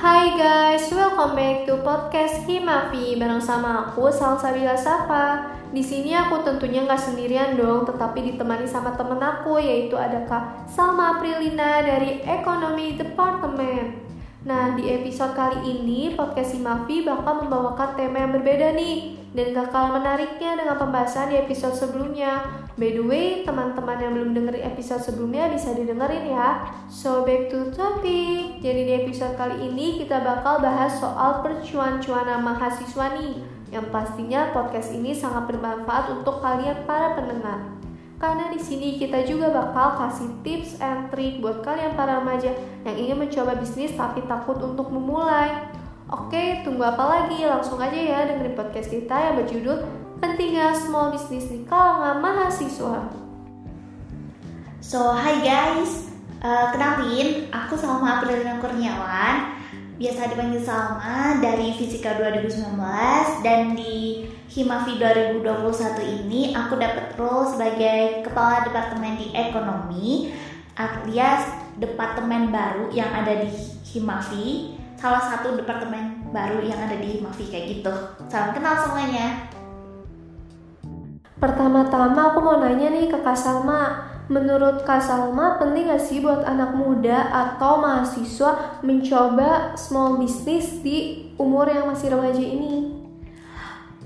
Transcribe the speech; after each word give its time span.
Hai 0.00 0.32
guys, 0.32 0.88
welcome 0.96 1.36
back 1.36 1.68
to 1.68 1.76
podcast 1.84 2.48
Himavi 2.48 3.20
bareng 3.20 3.36
sama 3.36 3.84
aku 3.84 4.08
Salsabila 4.08 4.72
Safa. 4.72 5.52
Di 5.76 5.84
sini 5.84 6.16
aku 6.16 6.40
tentunya 6.40 6.88
nggak 6.88 6.96
sendirian 6.96 7.52
dong, 7.60 7.84
tetapi 7.84 8.32
ditemani 8.32 8.64
sama 8.64 8.96
temen 8.96 9.20
aku 9.20 9.60
yaitu 9.60 10.00
ada 10.00 10.24
Kak 10.24 10.64
Salma 10.72 11.20
Aprilina 11.20 11.84
dari 11.84 12.16
Ekonomi 12.24 12.96
Department. 12.96 14.00
Nah, 14.48 14.72
di 14.72 14.88
episode 14.88 15.36
kali 15.36 15.68
ini 15.68 16.16
podcast 16.16 16.56
Himavi 16.56 17.04
bakal 17.04 17.44
membawakan 17.44 17.92
tema 17.92 18.24
yang 18.24 18.32
berbeda 18.32 18.72
nih 18.72 19.19
dan 19.30 19.54
gak 19.54 19.70
kalah 19.70 19.94
menariknya 19.94 20.58
dengan 20.58 20.74
pembahasan 20.74 21.30
di 21.30 21.38
episode 21.38 21.78
sebelumnya. 21.78 22.42
By 22.74 22.98
the 22.98 23.04
way, 23.04 23.46
teman-teman 23.46 24.02
yang 24.02 24.12
belum 24.18 24.30
dengerin 24.34 24.74
episode 24.74 25.06
sebelumnya 25.06 25.46
bisa 25.54 25.70
didengerin 25.70 26.34
ya. 26.34 26.66
So 26.90 27.22
back 27.22 27.46
to 27.54 27.70
topic. 27.70 28.58
Jadi 28.58 28.80
di 28.90 28.92
episode 29.06 29.38
kali 29.38 29.70
ini 29.70 30.02
kita 30.02 30.18
bakal 30.26 30.58
bahas 30.58 30.98
soal 30.98 31.46
percuan-cuanan 31.46 32.42
mahasiswa 32.42 33.06
nih. 33.22 33.46
Yang 33.70 33.86
pastinya 33.94 34.50
podcast 34.50 34.90
ini 34.90 35.14
sangat 35.14 35.46
bermanfaat 35.46 36.10
untuk 36.10 36.42
kalian 36.42 36.82
para 36.90 37.14
pendengar. 37.14 37.70
Karena 38.20 38.52
di 38.52 38.60
sini 38.60 39.00
kita 39.00 39.24
juga 39.24 39.48
bakal 39.48 39.96
kasih 39.96 40.28
tips 40.44 40.76
and 40.82 41.08
trick 41.08 41.40
buat 41.40 41.64
kalian 41.64 41.96
para 41.96 42.20
remaja 42.20 42.52
yang 42.84 42.96
ingin 42.98 43.16
mencoba 43.16 43.56
bisnis 43.56 43.96
tapi 43.96 44.20
takut 44.26 44.60
untuk 44.60 44.92
memulai. 44.92 45.79
Oke, 46.10 46.66
tunggu 46.66 46.82
apa 46.82 47.06
lagi? 47.06 47.46
Langsung 47.46 47.78
aja 47.78 47.94
ya 47.94 48.26
dengerin 48.26 48.58
podcast 48.58 48.90
kita 48.90 49.14
yang 49.14 49.34
berjudul 49.38 49.86
Pentingnya 50.18 50.74
Small 50.74 51.14
Business 51.14 51.46
di 51.46 51.62
kalangan 51.70 52.18
mahasiswa. 52.18 53.14
So, 54.82 55.14
hi 55.14 55.38
guys. 55.38 56.10
Uh, 56.42 56.74
kenalin, 56.74 57.46
aku 57.54 57.78
Salma 57.78 58.18
Aprilina 58.18 58.58
Kurniawan 58.58 59.54
biasa 60.02 60.34
dipanggil 60.34 60.64
Salma 60.64 61.38
dari 61.38 61.78
Fisika 61.78 62.18
2019 62.18 62.74
dan 63.46 63.78
di 63.78 64.26
Himavi 64.50 64.98
2021 64.98 66.24
ini 66.24 66.56
aku 66.56 66.74
dapat 66.80 67.14
role 67.20 67.44
sebagai 67.44 68.24
kepala 68.24 68.64
departemen 68.64 69.20
di 69.20 69.28
ekonomi 69.36 70.32
alias 70.80 71.44
departemen 71.76 72.48
baru 72.48 72.88
yang 72.88 73.12
ada 73.12 73.44
di 73.44 73.52
Himavi 73.92 74.79
salah 75.00 75.24
satu 75.32 75.56
departemen 75.56 76.28
baru 76.28 76.60
yang 76.60 76.76
ada 76.76 77.00
di 77.00 77.18
Himavi 77.18 77.48
kayak 77.48 77.66
gitu. 77.80 77.94
Salam 78.28 78.52
kenal 78.52 78.76
semuanya. 78.84 79.48
Pertama-tama 81.40 82.36
aku 82.36 82.38
mau 82.44 82.60
nanya 82.60 82.92
nih 82.92 83.08
ke 83.08 83.16
Kak 83.24 83.32
Salma. 83.32 84.12
Menurut 84.28 84.84
Kak 84.84 85.02
Salma, 85.02 85.58
penting 85.58 85.90
gak 85.90 86.04
sih 86.04 86.20
buat 86.22 86.44
anak 86.44 86.76
muda 86.76 87.32
atau 87.32 87.82
mahasiswa 87.82 88.78
mencoba 88.84 89.74
small 89.74 90.20
business 90.20 90.78
di 90.84 91.32
umur 91.34 91.66
yang 91.66 91.90
masih 91.90 92.14
remaja 92.14 92.44
ini? 92.44 92.94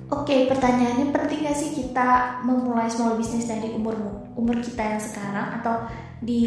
Oke, 0.09 0.47
pertanyaannya 0.49 1.11
penting 1.11 1.45
gak 1.45 1.59
sih 1.59 1.75
kita 1.77 2.41
memulai 2.47 2.89
small 2.89 3.19
business 3.19 3.51
dari 3.51 3.75
umur 3.75 3.99
umur 4.39 4.63
kita 4.63 4.97
yang 4.97 5.03
sekarang 5.03 5.61
atau 5.61 5.91
di 6.23 6.41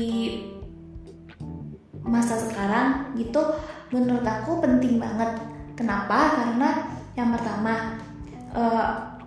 masa 2.08 2.40
sekarang 2.40 3.14
gitu? 3.20 3.40
Menurut 3.92 4.24
aku 4.24 4.64
penting 4.64 4.98
banget. 4.98 5.38
Kenapa? 5.78 6.34
Karena 6.42 6.70
yang 7.14 7.30
pertama 7.36 8.02
uh, 8.56 9.18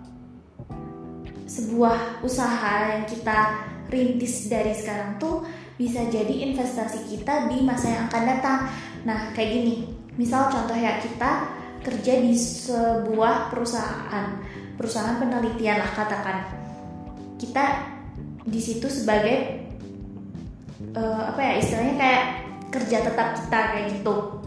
sebuah 1.47 2.23
usaha 2.23 2.95
yang 2.95 3.03
kita 3.07 3.69
rintis 3.91 4.47
dari 4.47 4.71
sekarang 4.71 5.19
tuh 5.19 5.43
bisa 5.75 6.07
jadi 6.07 6.51
investasi 6.51 7.09
kita 7.11 7.51
di 7.51 7.63
masa 7.63 7.87
yang 7.91 8.03
akan 8.07 8.23
datang. 8.27 8.59
Nah, 9.03 9.31
kayak 9.33 9.51
gini. 9.61 9.75
Misal 10.19 10.51
contoh 10.51 10.75
ya 10.75 10.99
kita 10.99 11.49
kerja 11.81 12.13
di 12.21 12.37
sebuah 12.37 13.49
perusahaan, 13.49 14.37
perusahaan 14.77 15.17
penelitian 15.17 15.81
lah 15.81 15.91
katakan. 15.95 16.37
Kita 17.41 17.63
di 18.45 18.61
situ 18.61 18.85
sebagai 18.85 19.65
uh, 20.93 21.33
apa 21.33 21.41
ya 21.41 21.53
istilahnya 21.57 21.95
kayak 21.97 22.23
kerja 22.71 23.03
tetap 23.03 23.35
kita 23.37 23.59
kayak 23.75 23.87
gitu. 23.99 24.41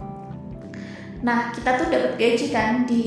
Nah, 1.25 1.53
kita 1.53 1.81
tuh 1.81 1.89
dapat 1.89 2.13
gaji 2.17 2.47
kan 2.53 2.85
di 2.89 3.05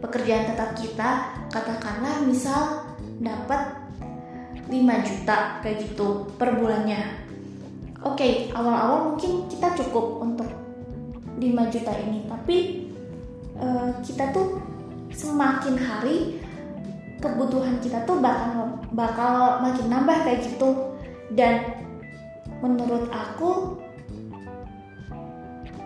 pekerjaan 0.00 0.52
tetap 0.52 0.76
kita, 0.76 1.36
katakanlah 1.48 2.22
misal 2.24 2.84
dapat 3.20 3.86
5 4.66 5.08
juta 5.08 5.62
kayak 5.62 5.78
gitu 5.88 6.26
per 6.36 6.58
bulannya. 6.58 7.26
Oke 8.04 8.22
okay, 8.22 8.32
awal-awal 8.52 9.14
mungkin 9.14 9.48
kita 9.48 9.72
cukup 9.78 10.20
untuk 10.22 10.48
5 11.38 11.72
juta 11.72 11.92
ini. 12.02 12.26
Tapi 12.28 12.56
uh, 13.58 13.90
kita 14.04 14.30
tuh 14.34 14.60
semakin 15.14 15.74
hari 15.80 16.38
kebutuhan 17.22 17.80
kita 17.80 18.04
tuh 18.04 18.20
bakal 18.20 18.78
bakal 18.92 19.64
makin 19.64 19.86
nambah 19.90 20.18
kayak 20.26 20.44
gitu. 20.44 20.94
Dan 21.34 21.82
menurut 22.62 23.10
aku 23.10 23.80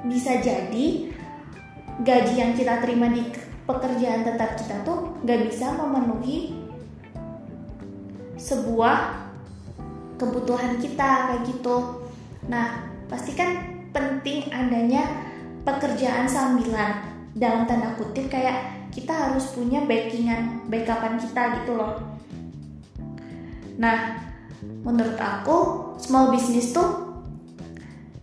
bisa 0.06 0.40
jadi 0.40 1.12
gaji 2.00 2.34
yang 2.36 2.52
kita 2.56 2.80
terima 2.80 3.12
di 3.12 3.20
pekerjaan 3.68 4.24
tetap 4.24 4.56
kita 4.56 4.80
tuh 4.82 5.20
gak 5.22 5.46
bisa 5.46 5.76
memenuhi 5.76 6.56
sebuah 8.40 9.28
kebutuhan 10.16 10.80
kita 10.80 11.32
kayak 11.32 11.44
gitu. 11.48 12.08
Nah, 12.48 12.88
pasti 13.08 13.36
kan 13.36 13.84
penting 13.92 14.48
adanya 14.48 15.04
pekerjaan 15.64 16.24
sambilan 16.24 17.04
dalam 17.36 17.68
tanda 17.68 17.94
kutip 18.00 18.32
kayak 18.32 18.88
kita 18.90 19.12
harus 19.12 19.52
punya 19.54 19.84
backingan 19.84 20.66
backupan 20.66 21.20
kita 21.20 21.62
gitu 21.62 21.78
loh. 21.78 22.00
Nah, 23.78 24.18
menurut 24.82 25.16
aku 25.16 25.56
small 26.00 26.32
business 26.34 26.74
tuh 26.74 27.08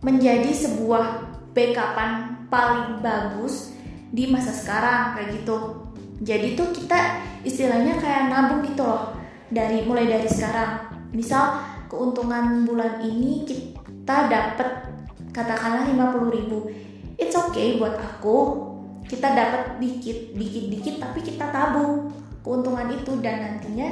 menjadi 0.02 0.54
sebuah 0.54 1.27
backupan 1.58 2.46
paling 2.54 3.02
bagus 3.02 3.74
di 4.14 4.30
masa 4.30 4.54
sekarang 4.54 5.18
kayak 5.18 5.42
gitu. 5.42 5.82
Jadi 6.22 6.54
tuh 6.54 6.70
kita 6.70 7.26
istilahnya 7.42 7.98
kayak 7.98 8.30
nabung 8.30 8.62
gitu 8.62 8.86
loh 8.86 9.18
dari 9.50 9.82
mulai 9.90 10.06
dari 10.06 10.30
sekarang. 10.30 10.94
Misal 11.10 11.58
keuntungan 11.90 12.70
bulan 12.70 13.02
ini 13.02 13.42
kita 13.50 14.30
dapat 14.30 14.94
katakanlah 15.34 15.90
50 15.90 16.38
ribu. 16.38 16.70
It's 17.18 17.34
okay 17.34 17.82
buat 17.82 17.98
aku. 17.98 18.70
Kita 19.08 19.34
dapat 19.34 19.80
dikit, 19.80 20.36
dikit, 20.36 20.66
dikit, 20.68 20.96
tapi 21.00 21.24
kita 21.24 21.48
tabung 21.50 22.12
keuntungan 22.44 22.92
itu 22.92 23.12
dan 23.24 23.44
nantinya 23.44 23.88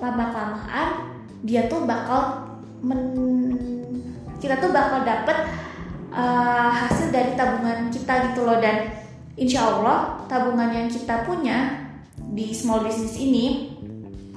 lama 0.00 0.24
kelamaan 0.32 0.88
dia 1.46 1.70
tuh 1.70 1.84
bakal 1.84 2.50
men 2.82 3.00
kita 4.40 4.56
tuh 4.58 4.72
bakal 4.72 5.04
dapat 5.04 5.44
uh, 6.10 6.70
hasil 6.70 7.14
dari 7.14 7.34
tabungan 7.34 7.88
kita 7.90 8.30
gitu 8.30 8.46
loh. 8.46 8.58
Dan 8.58 8.90
insya 9.34 9.66
Allah 9.66 10.22
tabungan 10.26 10.70
yang 10.70 10.88
kita 10.90 11.26
punya 11.26 11.88
di 12.30 12.54
small 12.54 12.86
business 12.86 13.18
ini 13.18 13.74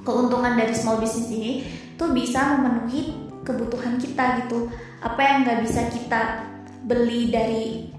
keuntungan 0.02 0.58
dari 0.58 0.74
small 0.74 0.98
business 0.98 1.30
ini 1.30 1.62
tuh 1.94 2.10
bisa 2.10 2.58
memenuhi 2.58 3.14
kebutuhan 3.46 4.00
kita 4.00 4.46
gitu. 4.46 4.70
Apa 5.04 5.20
yang 5.20 5.36
nggak 5.44 5.60
bisa 5.62 5.86
kita 5.92 6.48
beli 6.84 7.32
dari 7.32 7.94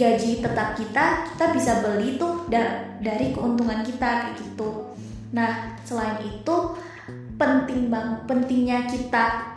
gaji 0.00 0.40
tetap 0.40 0.78
kita 0.78 1.28
kita 1.34 1.44
bisa 1.52 1.72
beli 1.84 2.16
tuh 2.16 2.46
da 2.48 2.88
dari 3.02 3.32
keuntungan 3.34 3.84
kita 3.84 4.28
kayak 4.28 4.36
gitu. 4.38 4.96
Nah 5.34 5.76
selain 5.84 6.20
itu 6.24 6.56
penting 7.40 7.88
bang 7.88 8.22
pentingnya 8.28 8.86
kita 8.86 9.49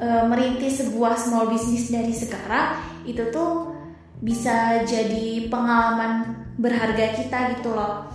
e, 0.00 0.08
merintis 0.24 0.80
sebuah 0.80 1.20
small 1.20 1.52
business 1.52 1.92
dari 1.92 2.16
sekarang 2.16 2.80
itu 3.04 3.28
tuh 3.28 3.76
bisa 4.24 4.84
jadi 4.88 5.48
pengalaman 5.52 6.40
berharga 6.56 7.16
kita 7.16 7.60
gitu 7.60 7.76
loh 7.76 8.08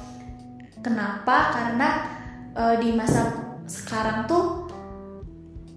Kenapa? 0.85 1.49
Karena 1.49 1.89
e, 2.53 2.63
di 2.77 2.93
masa 2.93 3.33
sekarang 3.65 4.29
tuh 4.29 4.69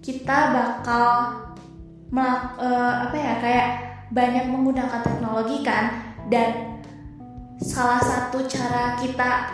kita 0.05 0.53
bakal 0.53 1.05
melak, 2.13 2.53
e, 2.61 2.69
apa 3.09 3.15
ya 3.17 3.33
kayak 3.41 3.67
banyak 4.13 4.45
menggunakan 4.53 5.01
teknologi 5.01 5.65
kan 5.65 6.13
dan 6.29 6.77
salah 7.57 7.97
satu 7.97 8.45
cara 8.45 9.01
kita 9.01 9.49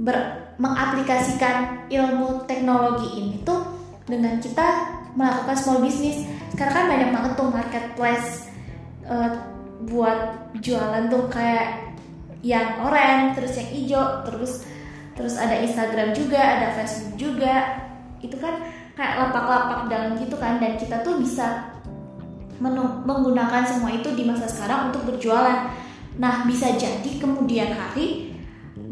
ber, 0.00 0.16
mengaplikasikan 0.56 1.84
ilmu 1.92 2.48
teknologi 2.48 3.20
ini 3.20 3.44
tuh 3.44 3.60
dengan 4.08 4.40
kita 4.40 4.99
melakukan 5.14 5.56
small 5.56 5.82
business. 5.82 6.26
Sekarang 6.54 6.74
kan 6.74 6.86
banyak 6.90 7.10
banget 7.14 7.32
tuh 7.38 7.48
marketplace 7.50 8.28
uh, 9.06 9.30
buat 9.88 10.52
jualan 10.60 11.08
tuh 11.08 11.30
kayak 11.32 11.94
yang 12.40 12.80
oranye 12.84 13.36
terus 13.36 13.56
yang 13.56 13.68
hijau 13.68 14.04
terus 14.24 14.64
terus 15.12 15.36
ada 15.36 15.60
Instagram 15.60 16.16
juga 16.16 16.40
ada 16.40 16.72
Facebook 16.72 17.20
juga 17.20 17.84
itu 18.24 18.36
kan 18.40 18.64
kayak 18.96 19.28
lapak-lapak 19.28 19.92
dalam 19.92 20.16
gitu 20.16 20.36
kan 20.40 20.56
dan 20.60 20.76
kita 20.80 21.04
tuh 21.04 21.20
bisa 21.20 21.70
menggunakan 22.60 23.64
semua 23.64 23.88
itu 23.96 24.12
di 24.12 24.28
masa 24.28 24.44
sekarang 24.44 24.92
untuk 24.92 25.08
berjualan. 25.08 25.72
Nah, 26.20 26.44
bisa 26.44 26.76
jadi 26.76 27.10
kemudian 27.16 27.72
hari 27.72 28.36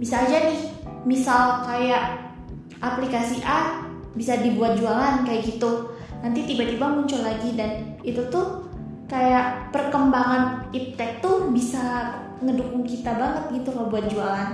bisa 0.00 0.24
aja 0.24 0.48
nih, 0.48 0.72
misal 1.04 1.68
kayak 1.68 2.32
aplikasi 2.80 3.44
A 3.44 3.84
bisa 4.16 4.40
dibuat 4.40 4.80
jualan 4.80 5.28
kayak 5.28 5.44
gitu. 5.44 5.92
Nanti 6.24 6.40
tiba-tiba 6.48 6.86
muncul 6.90 7.22
lagi 7.22 7.54
dan 7.54 7.98
itu 8.02 8.26
tuh 8.32 8.66
kayak 9.08 9.72
perkembangan 9.72 10.68
iptek 10.74 11.24
tuh 11.24 11.48
bisa 11.54 12.14
ngedukung 12.42 12.84
kita 12.84 13.14
banget 13.14 13.44
gitu 13.62 13.70
loh 13.74 13.86
buat 13.90 14.06
jualan. 14.10 14.50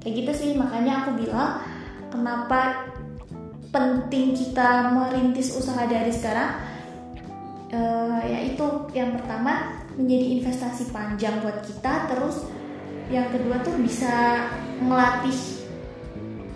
Kayak 0.00 0.14
gitu 0.20 0.32
sih, 0.32 0.50
makanya 0.56 1.04
aku 1.04 1.24
bilang 1.24 1.64
kenapa 2.12 2.92
penting 3.74 4.38
kita 4.38 4.94
merintis 4.94 5.58
usaha 5.58 5.82
dari 5.82 6.14
sekarang 6.14 6.62
uh, 7.74 8.22
yaitu 8.22 8.62
yang 8.94 9.18
pertama 9.18 9.82
menjadi 9.98 10.26
investasi 10.38 10.94
panjang 10.94 11.42
buat 11.42 11.58
kita 11.66 12.06
terus 12.06 12.46
yang 13.10 13.26
kedua 13.34 13.58
tuh 13.66 13.74
bisa 13.82 14.46
melatih 14.78 15.34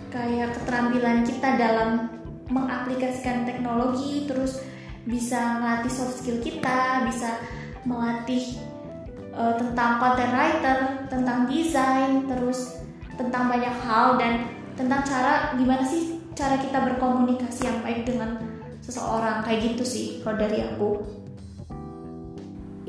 kayak 0.09 0.55
keterampilan 0.57 1.27
kita 1.27 1.59
dalam 1.59 2.18
mengaplikasikan 2.49 3.45
teknologi 3.45 4.25
terus 4.25 4.61
bisa 5.05 5.61
melatih 5.61 5.93
soft 5.93 6.21
skill 6.21 6.37
kita 6.43 7.05
bisa 7.07 7.39
melatih 7.87 8.59
uh, 9.33 9.55
tentang 9.55 10.01
content 10.01 10.33
writer 10.35 10.77
tentang 11.07 11.47
desain 11.47 12.27
terus 12.27 12.81
tentang 13.15 13.47
banyak 13.47 13.75
hal 13.85 14.19
dan 14.19 14.47
tentang 14.75 15.03
cara 15.03 15.53
gimana 15.59 15.83
sih 15.83 16.19
cara 16.39 16.55
kita 16.55 16.79
berkomunikasi 16.79 17.67
yang 17.67 17.79
baik 17.83 18.07
dengan 18.07 18.39
seseorang. 18.79 19.43
Kayak 19.43 19.75
gitu 19.75 19.83
sih 19.83 20.05
kalau 20.23 20.39
dari 20.39 20.63
aku 20.63 21.03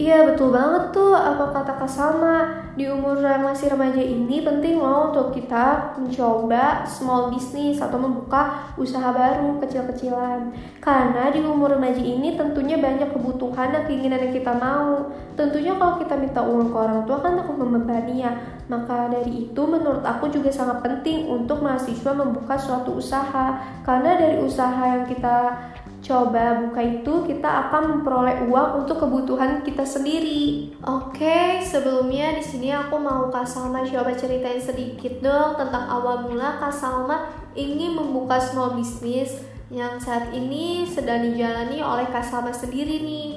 Iya 0.00 0.32
betul 0.32 0.48
banget 0.56 0.96
tuh 0.96 1.12
apa 1.12 1.52
kata 1.52 1.76
Kak 1.76 1.84
Salma 1.84 2.64
Di 2.72 2.88
umur 2.88 3.20
yang 3.20 3.44
masih 3.44 3.68
remaja 3.68 4.00
ini 4.00 4.40
penting 4.40 4.80
loh 4.80 5.12
untuk 5.12 5.36
kita 5.36 5.92
mencoba 6.00 6.88
small 6.88 7.28
business 7.28 7.84
atau 7.84 8.00
membuka 8.00 8.72
usaha 8.80 9.12
baru 9.12 9.60
kecil-kecilan. 9.60 10.54
Karena 10.80 11.28
di 11.28 11.44
umur 11.44 11.76
remaja 11.76 12.00
ini 12.00 12.40
tentunya 12.40 12.80
banyak 12.80 13.12
kebutuhan 13.12 13.76
dan 13.76 13.84
keinginan 13.84 14.24
yang 14.24 14.32
kita 14.32 14.56
mau. 14.56 15.12
Tentunya 15.36 15.76
kalau 15.76 16.00
kita 16.00 16.14
minta 16.16 16.40
uang 16.40 16.72
ke 16.72 16.78
orang 16.78 17.04
tua 17.04 17.18
kan 17.20 17.36
aku 17.36 17.52
membebani 17.52 18.24
ya. 18.24 18.32
Maka 18.70 19.12
dari 19.12 19.50
itu 19.50 19.62
menurut 19.66 20.06
aku 20.06 20.32
juga 20.32 20.48
sangat 20.48 20.80
penting 20.80 21.28
untuk 21.28 21.60
mahasiswa 21.60 22.16
membuka 22.16 22.56
suatu 22.56 22.96
usaha. 22.96 23.60
Karena 23.84 24.16
dari 24.16 24.40
usaha 24.40 24.80
yang 24.80 25.04
kita 25.04 25.52
coba 26.00 26.64
buka 26.64 26.80
itu 26.80 27.14
kita 27.28 27.68
akan 27.68 28.00
memperoleh 28.00 28.48
uang 28.48 28.84
untuk 28.84 29.04
kebutuhan 29.04 29.60
kita 29.60 29.84
sendiri. 29.84 30.72
Oke, 30.80 31.60
sebelumnya 31.60 32.40
di 32.40 32.44
sini 32.44 32.72
aku 32.72 32.96
mau 32.96 33.28
Kak 33.28 33.44
Salma 33.44 33.84
coba 33.84 34.16
ceritain 34.16 34.60
sedikit 34.60 35.20
dong 35.20 35.60
tentang 35.60 35.84
awal 35.86 36.24
mula 36.24 36.56
Kak 36.56 36.72
Salma 36.72 37.28
ingin 37.52 37.94
membuka 37.94 38.40
small 38.40 38.80
business 38.80 39.44
yang 39.70 40.00
saat 40.00 40.32
ini 40.32 40.82
sedang 40.88 41.22
dijalani 41.22 41.84
oleh 41.84 42.08
Kak 42.08 42.24
Salma 42.24 42.50
sendiri 42.50 43.04
nih. 43.04 43.28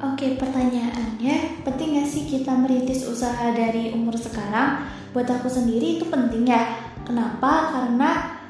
Oke, 0.00 0.32
pertanyaannya, 0.40 1.60
penting 1.60 2.00
gak 2.00 2.08
sih 2.08 2.24
kita 2.24 2.56
merintis 2.56 3.04
usaha 3.04 3.52
dari 3.52 3.92
umur 3.92 4.16
sekarang? 4.16 4.80
Buat 5.12 5.28
aku 5.28 5.44
sendiri 5.44 6.00
itu 6.00 6.08
penting 6.08 6.48
ya. 6.48 6.72
Kenapa? 7.04 7.68
Karena 7.68 8.40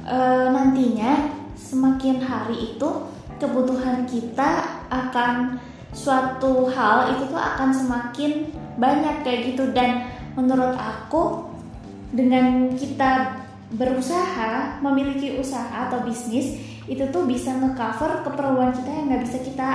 e, 0.00 0.16
nantinya 0.48 1.43
semakin 1.64 2.20
hari 2.20 2.76
itu 2.76 2.88
kebutuhan 3.40 4.04
kita 4.04 4.84
akan 4.92 5.56
suatu 5.96 6.68
hal 6.68 7.16
itu 7.16 7.32
tuh 7.32 7.40
akan 7.40 7.72
semakin 7.72 8.52
banyak 8.76 9.24
kayak 9.24 9.54
gitu. 9.54 9.72
Dan 9.72 10.04
menurut 10.36 10.76
aku 10.76 11.48
dengan 12.12 12.70
kita 12.76 13.42
berusaha 13.74 14.78
memiliki 14.84 15.40
usaha 15.40 15.88
atau 15.88 16.04
bisnis 16.06 16.60
itu 16.84 17.00
tuh 17.08 17.24
bisa 17.24 17.56
ngecover 17.56 18.22
keperluan 18.22 18.76
kita 18.76 18.90
yang 18.92 19.06
nggak 19.08 19.24
bisa 19.24 19.38
kita 19.40 19.70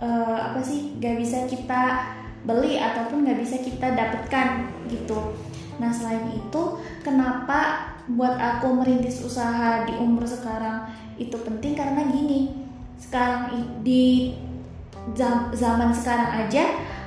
uh, 0.00 0.38
apa 0.50 0.60
sih 0.64 0.96
nggak 0.96 1.16
bisa 1.20 1.44
kita 1.44 2.02
beli 2.46 2.80
ataupun 2.80 3.26
nggak 3.26 3.38
bisa 3.42 3.60
kita 3.60 3.92
dapatkan 3.92 4.48
gitu. 4.88 5.34
Nah 5.76 5.92
selain 5.92 6.32
itu 6.32 6.62
kenapa 7.04 7.92
buat 8.06 8.38
aku 8.38 8.70
merintis 8.82 9.22
usaha 9.26 9.82
di 9.82 9.94
umur 9.98 10.22
sekarang 10.22 10.86
itu 11.18 11.34
penting 11.42 11.74
karena 11.74 12.06
gini 12.06 12.54
sekarang 13.00 13.50
di 13.82 14.34
zaman 15.54 15.90
sekarang 15.90 16.46
aja 16.46 16.64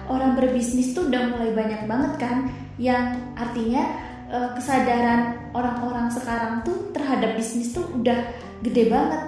orang 0.10 0.36
berbisnis 0.36 0.92
tuh 0.92 1.08
udah 1.08 1.36
mulai 1.36 1.52
banyak 1.56 1.82
banget 1.88 2.14
kan 2.20 2.38
yang 2.80 3.16
artinya 3.36 3.84
eh, 4.28 4.50
kesadaran 4.56 5.52
orang-orang 5.56 6.08
sekarang 6.12 6.64
tuh 6.64 6.92
terhadap 6.92 7.36
bisnis 7.36 7.72
tuh 7.72 7.88
udah 7.96 8.18
gede 8.64 8.92
banget 8.92 9.22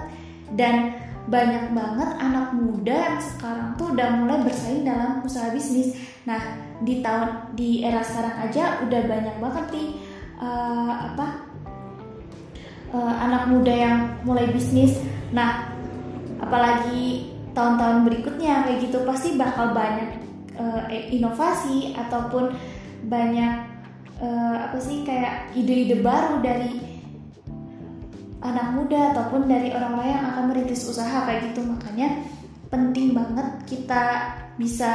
dan 0.52 1.02
banyak 1.22 1.70
banget 1.70 2.10
anak 2.18 2.50
muda 2.50 2.92
yang 2.92 3.18
sekarang 3.22 3.78
tuh 3.78 3.94
udah 3.94 4.08
mulai 4.18 4.42
bersaing 4.42 4.82
dalam 4.82 5.22
usaha 5.22 5.54
bisnis. 5.54 5.94
Nah 6.26 6.58
di 6.82 6.98
tahun 6.98 7.54
di 7.54 7.86
era 7.86 8.02
sekarang 8.02 8.50
aja 8.50 8.82
udah 8.82 9.00
banyak 9.06 9.36
banget 9.38 9.66
nih 9.70 9.88
uh, 10.42 11.14
apa 11.14 11.51
uh, 12.92 13.14
anak 13.18 13.48
muda 13.48 13.72
yang 13.72 13.96
mulai 14.22 14.48
bisnis. 14.52 15.00
Nah, 15.32 15.72
apalagi 16.38 17.32
tahun-tahun 17.52 18.08
berikutnya 18.08 18.64
kayak 18.68 18.78
gitu 18.88 19.04
pasti 19.04 19.36
bakal 19.36 19.76
banyak 19.76 20.20
uh, 20.56 20.88
inovasi 20.88 21.96
ataupun 21.96 22.52
banyak 23.08 23.72
uh, 24.22 24.56
apa 24.70 24.78
sih 24.78 25.04
kayak 25.04 25.52
ide-ide 25.52 26.00
baru 26.00 26.40
dari 26.40 26.80
anak 28.42 28.74
muda 28.74 29.14
ataupun 29.14 29.46
dari 29.46 29.70
orang-orang 29.70 30.18
yang 30.18 30.24
akan 30.34 30.44
merintis 30.50 30.88
usaha 30.88 31.28
kayak 31.28 31.52
gitu 31.52 31.62
makanya 31.62 32.26
penting 32.72 33.14
banget 33.14 33.48
kita 33.70 34.34
bisa 34.58 34.90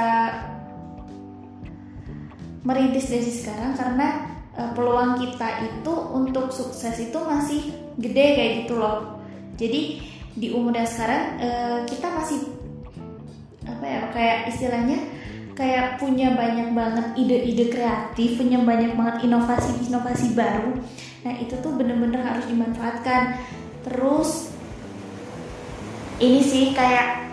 merintis 2.67 3.07
dari 3.07 3.31
sekarang 3.31 3.71
karena 3.79 4.36
uh, 4.57 4.71
peluang 4.73 5.21
kita 5.21 5.63
itu 5.63 5.93
untuk 6.11 6.49
sukses 6.49 6.97
itu 6.97 7.17
masih 7.21 7.71
gede 8.01 8.25
kayak 8.35 8.53
gitu 8.65 8.81
loh. 8.81 9.21
Jadi 9.55 10.01
di 10.37 10.53
umur 10.53 10.73
yang 10.73 10.89
sekarang 10.89 11.23
uh, 11.41 11.79
kita 11.85 12.07
masih 12.13 12.39
apa 13.65 13.85
ya 13.85 14.01
kayak 14.13 14.37
istilahnya 14.53 14.99
kayak 15.57 15.97
punya 15.97 16.37
banyak 16.37 16.69
banget 16.77 17.05
ide-ide 17.17 17.73
kreatif 17.73 18.37
punya 18.37 18.61
banyak 18.61 18.93
banget 18.93 19.25
inovasi-inovasi 19.25 20.37
baru. 20.37 20.77
Nah 21.25 21.33
itu 21.41 21.57
tuh 21.57 21.73
bener-bener 21.73 22.21
harus 22.21 22.45
dimanfaatkan. 22.45 23.41
Terus 23.81 24.53
ini 26.21 26.41
sih 26.45 26.73
kayak 26.77 27.25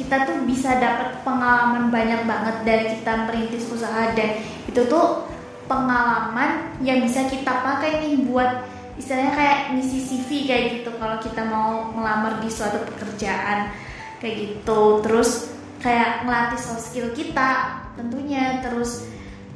kita 0.00 0.24
tuh 0.24 0.48
bisa 0.48 0.80
dapat 0.80 1.20
pengalaman 1.20 1.92
banyak 1.92 2.24
banget 2.24 2.56
dari 2.64 2.84
kita 2.96 3.28
merintis 3.28 3.68
usaha 3.68 4.16
dan 4.16 4.40
itu 4.64 4.80
tuh 4.88 5.28
pengalaman 5.70 6.74
yang 6.82 7.06
bisa 7.06 7.30
kita 7.30 7.62
pakai 7.62 8.02
nih 8.02 8.26
buat 8.26 8.66
istilahnya 8.98 9.32
kayak 9.38 9.58
ngisi 9.78 9.98
CV 10.02 10.50
kayak 10.50 10.64
gitu. 10.82 10.90
Kalau 10.98 11.22
kita 11.22 11.46
mau 11.46 11.94
melamar 11.94 12.42
di 12.42 12.50
suatu 12.50 12.82
pekerjaan 12.90 13.70
kayak 14.18 14.34
gitu. 14.34 14.98
Terus 15.06 15.54
kayak 15.78 16.26
ngelatih 16.26 16.58
soft 16.58 16.90
skill 16.90 17.14
kita 17.14 17.78
tentunya. 17.94 18.58
Terus 18.66 19.06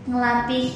ngelatih 0.06 0.70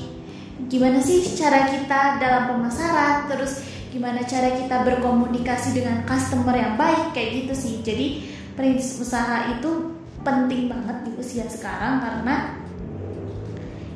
gimana 0.66 0.98
sih 0.98 1.22
cara 1.38 1.70
kita 1.70 2.18
dalam 2.18 2.50
pemasaran. 2.50 3.30
Terus 3.30 3.62
gimana 3.94 4.26
cara 4.26 4.58
kita 4.58 4.82
berkomunikasi 4.82 5.78
dengan 5.78 6.02
customer 6.02 6.58
yang 6.58 6.74
baik 6.74 7.14
kayak 7.14 7.46
gitu 7.46 7.54
sih. 7.54 7.74
Jadi 7.86 8.26
perintis 8.58 8.98
usaha 8.98 9.54
itu 9.54 9.94
penting 10.26 10.66
banget 10.66 11.06
di 11.06 11.14
usia 11.14 11.46
sekarang 11.46 12.02
karena 12.02 12.57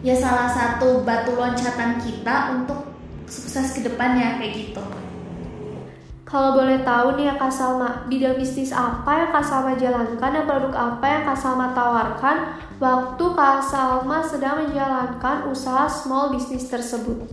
ya 0.02 0.18
salah 0.18 0.50
satu 0.50 1.06
batu 1.06 1.38
loncatan 1.38 2.02
kita 2.02 2.58
untuk 2.58 2.90
sukses 3.30 3.78
ke 3.78 3.80
depannya 3.86 4.42
kayak 4.42 4.54
gitu. 4.58 4.82
Kalau 6.26 6.56
boleh 6.56 6.80
tahu 6.80 7.20
nih 7.20 7.28
ya 7.28 7.34
Kak 7.36 7.52
Salma, 7.52 8.08
bidang 8.08 8.40
bisnis 8.40 8.72
apa 8.72 9.20
yang 9.20 9.30
Kak 9.36 9.44
Salma 9.44 9.76
jalankan 9.76 10.32
dan 10.32 10.44
produk 10.48 10.72
apa 10.72 11.04
yang 11.04 11.22
Kak 11.28 11.36
Salma 11.36 11.76
tawarkan 11.76 12.56
waktu 12.80 13.24
Kak 13.36 13.60
Salma 13.60 14.24
sedang 14.24 14.64
menjalankan 14.64 15.52
usaha 15.52 15.84
small 15.84 16.32
business 16.32 16.72
tersebut? 16.72 17.28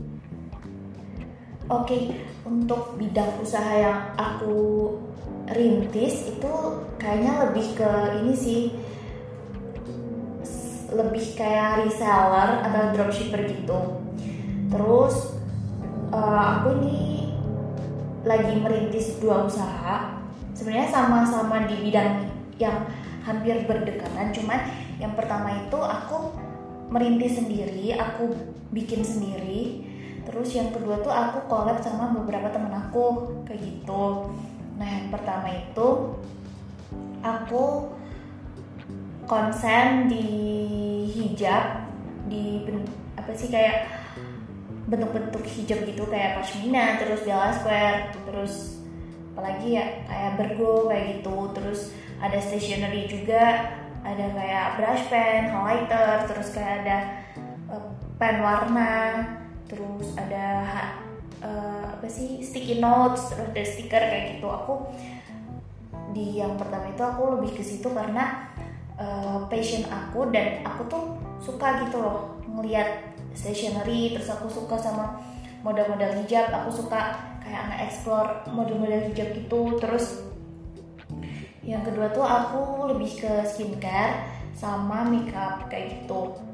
Oke, 1.71 2.11
untuk 2.43 2.99
bidang 2.99 3.39
usaha 3.39 3.71
yang 3.71 4.13
aku 4.19 4.91
rintis 5.47 6.35
itu 6.35 6.53
kayaknya 6.99 7.47
lebih 7.47 7.79
ke 7.79 7.91
ini 8.19 8.33
sih 8.35 8.61
lebih 10.93 11.37
kayak 11.37 11.85
reseller 11.85 12.65
atau 12.65 12.81
dropshipper 12.95 13.45
gitu. 13.49 13.79
Terus 14.69 15.37
uh, 16.13 16.59
aku 16.59 16.77
ini 16.81 17.33
lagi 18.25 18.53
merintis 18.59 19.17
dua 19.23 19.47
usaha 19.47 20.19
sebenarnya 20.51 20.91
sama-sama 20.91 21.63
di 21.65 21.75
bidang 21.87 22.27
yang 22.59 22.83
hampir 23.23 23.63
berdekatan 23.63 24.35
cuman 24.35 24.59
yang 24.99 25.15
pertama 25.15 25.55
itu 25.55 25.79
aku 25.79 26.35
merintis 26.91 27.39
sendiri 27.39 27.95
aku 27.95 28.35
bikin 28.73 29.01
sendiri. 29.05 29.85
Terus 30.29 30.53
yang 30.53 30.69
kedua 30.69 31.01
tuh 31.01 31.09
aku 31.09 31.49
collab 31.49 31.81
sama 31.81 32.13
beberapa 32.13 32.53
temen 32.53 32.69
aku 32.69 33.33
kayak 33.49 33.65
gitu. 33.65 34.29
Nah 34.77 34.85
yang 34.85 35.09
pertama 35.09 35.49
itu 35.49 35.87
aku 37.25 37.89
konsen 39.29 40.09
di 40.09 40.25
hijab 41.13 41.85
di 42.25 42.65
apa 43.13 43.31
sih 43.37 43.53
kayak 43.53 43.85
bentuk-bentuk 44.89 45.45
hijab 45.45 45.85
gitu 45.85 46.03
kayak 46.09 46.41
pashmina 46.41 46.97
terus 46.97 47.21
Gala 47.21 47.53
Square 47.53 48.17
terus 48.25 48.81
apalagi 49.37 49.77
ya 49.77 49.85
kayak 50.09 50.31
bergo 50.41 50.89
kayak 50.89 51.21
gitu 51.21 51.37
terus 51.53 51.93
ada 52.19 52.41
stationery 52.41 53.05
juga 53.05 53.69
ada 54.03 54.25
kayak 54.31 54.67
brush 54.79 55.05
pen, 55.11 55.51
highlighter, 55.51 56.11
terus 56.31 56.47
kayak 56.55 56.73
ada 56.85 56.97
uh, 57.71 57.83
pen 58.15 58.39
warna, 58.39 58.95
terus 59.67 60.15
ada 60.15 60.47
uh, 61.43 61.83
apa 61.99 62.07
sih 62.07 62.39
sticky 62.39 62.79
notes, 62.79 63.27
terus 63.31 63.51
ada 63.51 63.63
stiker 63.63 63.99
kayak 63.99 64.39
gitu. 64.39 64.47
Aku 64.47 64.87
di 66.15 66.41
yang 66.41 66.57
pertama 66.57 66.89
itu 66.89 67.03
aku 67.03 67.37
lebih 67.37 67.59
ke 67.59 67.63
situ 67.63 67.91
karena 67.91 68.48
uh, 68.99 69.47
passion 69.47 69.87
aku 69.87 70.29
dan 70.29 70.61
aku 70.67 70.85
tuh 70.91 71.03
suka 71.39 71.87
gitu 71.87 72.03
loh 72.03 72.35
ngelihat 72.45 73.15
stationery 73.31 74.13
terus 74.13 74.27
aku 74.27 74.51
suka 74.51 74.75
sama 74.75 75.15
model-model 75.63 76.23
hijab 76.23 76.51
aku 76.51 76.83
suka 76.83 77.15
kayak 77.39 77.63
nge-explore 77.71 78.45
model-model 78.51 79.09
hijab 79.09 79.31
gitu. 79.33 79.79
Terus 79.81 80.21
yang 81.63 81.81
kedua 81.81 82.11
tuh 82.11 82.23
aku 82.23 82.91
lebih 82.93 83.19
ke 83.19 83.33
skincare 83.45 84.27
sama 84.53 85.07
makeup 85.07 85.71
kayak 85.71 86.03
gitu 86.03 86.48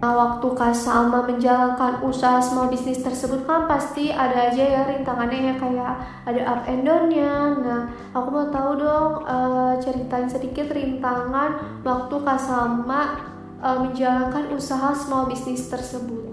Nah, 0.00 0.16
waktu 0.16 0.48
Kak 0.56 0.72
Salma 0.72 1.28
menjalankan 1.28 2.00
usaha 2.00 2.40
small 2.40 2.72
business 2.72 3.04
tersebut 3.04 3.44
kan 3.44 3.68
pasti 3.68 4.08
ada 4.08 4.48
aja 4.48 4.64
ya 4.64 4.80
rintangannya 4.88 5.52
ya 5.52 5.54
kayak 5.60 5.92
ada 6.24 6.40
up 6.48 6.64
and 6.64 6.88
down-nya. 6.88 7.52
Nah, 7.60 7.80
aku 8.16 8.28
mau 8.32 8.48
tahu 8.48 8.80
dong 8.80 9.28
uh, 9.28 9.76
ceritain 9.76 10.24
sedikit 10.24 10.72
rintangan 10.72 11.84
waktu 11.84 12.16
Kak 12.16 12.40
Salma 12.40 13.28
uh, 13.60 13.84
menjalankan 13.84 14.48
usaha 14.56 14.96
small 14.96 15.28
business 15.28 15.68
tersebut. 15.68 16.32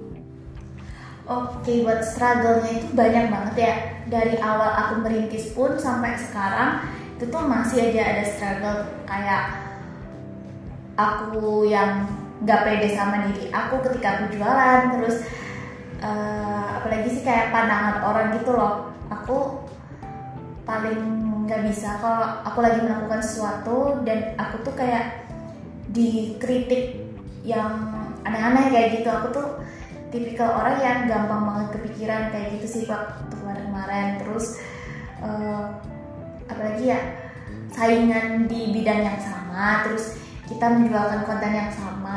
Oke, 1.27 1.83
buat 1.83 1.99
struggle-nya 2.07 2.71
itu 2.71 2.87
banyak 2.95 3.27
banget 3.27 3.55
ya. 3.59 3.75
Dari 4.07 4.39
awal 4.39 4.79
aku 4.79 5.03
merintis 5.03 5.51
pun 5.51 5.75
sampai 5.75 6.15
sekarang 6.15 6.87
itu 7.19 7.27
tuh 7.27 7.43
masih 7.43 7.91
aja 7.91 8.15
ada 8.15 8.23
struggle 8.23 8.79
kayak 9.03 9.43
aku 10.95 11.67
yang 11.67 12.07
nggak 12.37 12.61
pede 12.65 12.89
sama 12.93 13.25
diri 13.29 13.49
aku 13.49 13.81
ketika 13.89 14.21
aku 14.21 14.37
jualan. 14.37 14.81
Terus 14.97 15.17
uh, 16.03 16.81
apalagi 16.81 17.09
sih 17.09 17.23
kayak 17.25 17.49
pandangan 17.49 18.05
orang 18.05 18.27
gitu 18.37 18.51
loh. 18.53 18.93
Aku 19.09 19.65
paling 20.67 21.01
nggak 21.47 21.63
bisa 21.63 21.95
kalau 22.03 22.43
aku 22.43 22.59
lagi 22.59 22.83
melakukan 22.83 23.23
sesuatu 23.23 24.03
dan 24.03 24.35
aku 24.35 24.67
tuh 24.67 24.75
kayak 24.75 25.23
dikritik 25.95 26.99
yang 27.47 27.71
aneh-aneh 28.27 28.67
kayak 28.69 28.99
gitu. 28.99 29.07
Aku 29.07 29.31
tuh 29.31 29.47
tipikal 30.11 30.59
orang 30.59 30.77
yang 30.83 30.99
gampang 31.07 31.43
banget 31.47 31.67
kepikiran 31.79 32.31
kayak 32.35 32.59
gitu 32.59 32.67
sih 32.67 32.83
waktu 32.85 33.31
kemarin-kemarin. 33.31 34.19
Terus 34.19 34.59
uh, 35.23 35.71
apalagi 36.51 36.91
ya 36.91 36.99
saingan 37.71 38.51
di 38.51 38.75
bidang 38.75 39.01
yang 39.07 39.19
sama. 39.23 39.87
Terus 39.87 40.26
kita 40.47 40.65
menjualkan 40.71 41.27
konten 41.27 41.51
yang 41.51 41.71
sama 41.71 42.07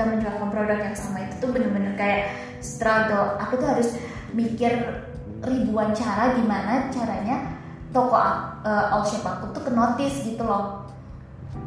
kita 0.00 0.16
menjualkan 0.16 0.48
produk 0.48 0.78
yang 0.80 0.96
sama 0.96 1.28
itu 1.28 1.34
tuh 1.44 1.50
bener-bener 1.52 1.92
kayak 1.92 2.32
struggle. 2.64 3.36
Aku 3.36 3.60
tuh 3.60 3.68
harus 3.68 3.88
mikir 4.32 5.04
ribuan 5.44 5.92
cara 5.92 6.32
gimana 6.40 6.88
caranya 6.88 7.52
toko 7.92 8.16
uh, 8.16 8.92
all 8.96 9.04
shop 9.04 9.28
aku 9.28 9.52
tuh 9.52 9.60
ke 9.60 9.70
notice 9.76 10.24
gitu 10.24 10.40
loh. 10.40 10.88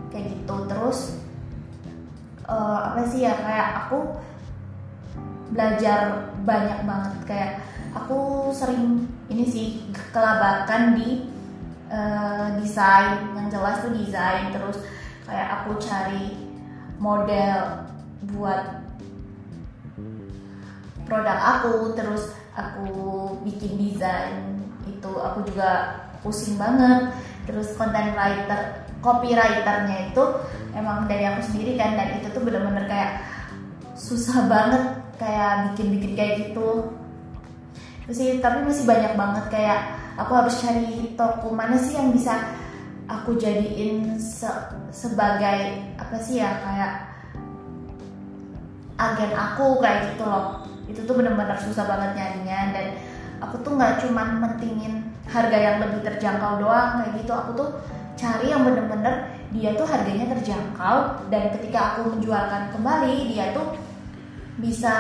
Kayak 0.09 0.33
gitu 0.33 0.55
terus 0.65 1.13
uh, 2.49 2.89
apa 2.89 3.05
sih 3.05 3.21
ya 3.21 3.37
kayak 3.37 3.85
aku 3.85 4.17
belajar 5.53 6.33
banyak 6.41 6.79
banget. 6.89 7.13
Kayak 7.29 7.51
aku 7.93 8.49
sering 8.49 9.05
ini 9.29 9.45
sih 9.45 9.67
kelabakan 10.09 10.97
di 10.97 11.29
uh, 11.93 12.49
desain 12.57 13.29
yang 13.37 13.45
jelas 13.53 13.85
tuh 13.85 13.93
desain 13.93 14.49
terus 14.49 14.81
kayak 15.33 15.49
aku 15.65 15.81
cari 15.81 16.37
model 17.01 17.89
buat 18.37 18.85
produk 21.09 21.39
aku 21.57 21.97
terus 21.97 22.37
aku 22.53 22.93
bikin 23.41 23.81
desain 23.81 24.61
itu 24.85 25.11
aku 25.17 25.41
juga 25.49 25.97
pusing 26.21 26.61
banget. 26.61 27.09
Terus 27.49 27.73
content 27.75 28.13
writer 28.13 28.85
copywriternya 29.03 30.13
itu 30.13 30.23
emang 30.77 31.09
dari 31.09 31.27
aku 31.27 31.43
sendiri 31.43 31.75
kan 31.75 31.97
dan 31.97 32.21
itu 32.21 32.31
tuh 32.31 32.39
bener-bener 32.45 32.87
kayak 32.87 33.25
susah 33.97 34.47
banget 34.47 35.01
kayak 35.17 35.73
bikin-bikin 35.73 36.13
kayak 36.13 36.33
gitu. 36.45 36.93
Sih 38.13 38.37
tapi 38.37 38.63
masih 38.63 38.85
banyak 38.85 39.17
banget 39.17 39.45
kayak 39.49 39.79
aku 40.15 40.31
harus 40.37 40.55
cari 40.61 41.17
toko 41.17 41.51
mana 41.51 41.75
sih 41.75 41.97
yang 41.97 42.13
bisa 42.13 42.62
aku 43.07 43.35
jadiin 43.35 44.15
se 44.15 44.47
sebagai 44.93 45.83
apa 45.99 46.15
sih 46.19 46.39
ya 46.39 46.59
kayak 46.63 46.93
agen 48.99 49.31
aku 49.35 49.81
kayak 49.83 50.13
gitu 50.13 50.23
loh. 50.23 50.63
Itu 50.87 51.03
tuh 51.07 51.15
bener-bener 51.19 51.57
susah 51.59 51.87
banget 51.87 52.15
nyarinya 52.15 52.59
dan 52.75 52.87
aku 53.43 53.59
tuh 53.63 53.75
nggak 53.75 54.03
cuman 54.03 54.39
mentingin 54.39 55.03
harga 55.27 55.57
yang 55.57 55.77
lebih 55.81 56.03
terjangkau 56.05 56.63
doang 56.63 57.03
kayak 57.03 57.13
gitu. 57.19 57.31
Aku 57.33 57.51
tuh 57.57 57.69
cari 58.13 58.53
yang 58.53 58.63
bener-bener 58.63 59.27
dia 59.53 59.73
tuh 59.77 59.85
harganya 59.85 60.33
terjangkau 60.33 61.29
dan 61.29 61.53
ketika 61.53 61.93
aku 61.93 62.17
menjualkan 62.17 62.73
kembali 62.73 63.29
dia 63.29 63.53
tuh 63.53 63.77
bisa 64.57 64.95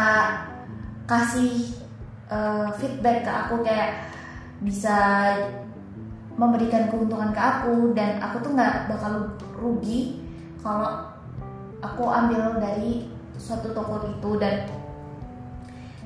kasih 1.09 1.73
uh, 2.29 2.69
feedback 2.77 3.25
ke 3.25 3.31
aku 3.31 3.61
kayak 3.61 4.09
bisa 4.61 4.97
memberikan 6.33 6.89
keuntungan 6.89 7.29
ke 7.29 7.41
aku 7.41 7.93
dan 7.93 8.17
aku 8.17 8.41
tuh 8.41 8.51
nggak 8.57 8.89
bakal 8.89 9.37
rugi 9.57 10.23
kalau 10.65 11.13
aku 11.83 12.03
ambil 12.09 12.57
dari 12.57 13.05
suatu 13.37 13.69
toko 13.75 14.01
itu 14.07 14.31
dan 14.41 14.65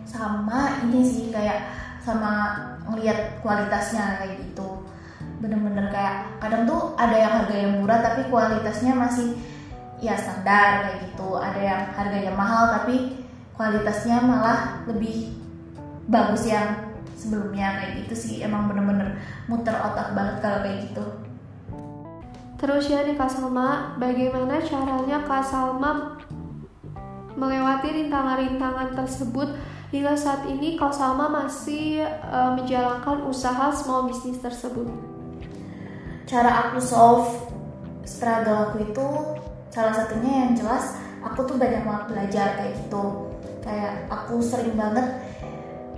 sama 0.07 0.81
ini 0.87 1.03
sih 1.03 1.29
kayak 1.29 1.67
sama 2.01 2.55
ngelihat 2.87 3.43
kualitasnya 3.43 4.23
kayak 4.23 4.39
gitu. 4.41 4.81
Bener-bener 5.43 5.91
kayak 5.91 6.39
kadang 6.39 6.63
tuh 6.63 6.95
ada 6.95 7.13
yang 7.13 7.33
harga 7.43 7.55
yang 7.55 7.73
murah 7.83 7.99
tapi 7.99 8.25
kualitasnya 8.31 8.95
masih 8.95 9.35
ya 9.99 10.15
standar 10.15 10.87
kayak 10.87 11.11
gitu. 11.11 11.35
Ada 11.35 11.59
yang 11.61 11.81
harganya 11.93 12.33
mahal 12.33 12.63
tapi 12.79 13.21
kualitasnya 13.53 14.23
malah 14.23 14.81
lebih 14.87 15.35
bagus 16.07 16.47
yang 16.47 16.86
sebelumnya 17.17 17.81
kayak 17.81 18.05
gitu 18.05 18.13
sih. 18.13 18.35
Emang 18.45 18.69
bener-bener 18.69 19.17
muter 19.49 19.73
otak 19.73 20.13
banget 20.13 20.35
kalau 20.45 20.59
kayak 20.61 20.79
gitu. 20.85 21.05
Terus 22.57 22.89
ya 22.89 23.05
nih 23.05 23.17
Kak 23.17 23.29
Salma 23.29 23.97
bagaimana 24.01 24.61
caranya 24.65 25.21
Kak 25.25 25.45
Salma 25.45 26.17
melewati 27.37 28.01
rintangan-rintangan 28.01 28.97
tersebut 28.97 29.53
hingga 29.93 30.17
saat 30.17 30.49
ini 30.49 30.73
Kak 30.73 30.89
Salma 30.89 31.29
masih 31.29 32.01
uh, 32.05 32.57
menjalankan 32.57 33.29
usaha 33.29 33.69
small 33.69 34.09
business 34.09 34.41
tersebut? 34.41 34.89
Cara 36.25 36.69
aku 36.69 36.81
solve 36.81 37.29
struggle 38.09 38.73
aku 38.73 38.77
itu 38.89 39.07
salah 39.69 39.93
satunya 39.93 40.49
yang 40.49 40.51
jelas 40.57 40.97
aku 41.21 41.45
tuh 41.45 41.61
banyak 41.61 41.85
banget 41.85 42.05
belajar 42.09 42.47
kayak 42.57 42.73
gitu. 42.73 43.29
Kayak 43.61 44.09
aku 44.09 44.41
sering 44.41 44.73
banget 44.73 45.05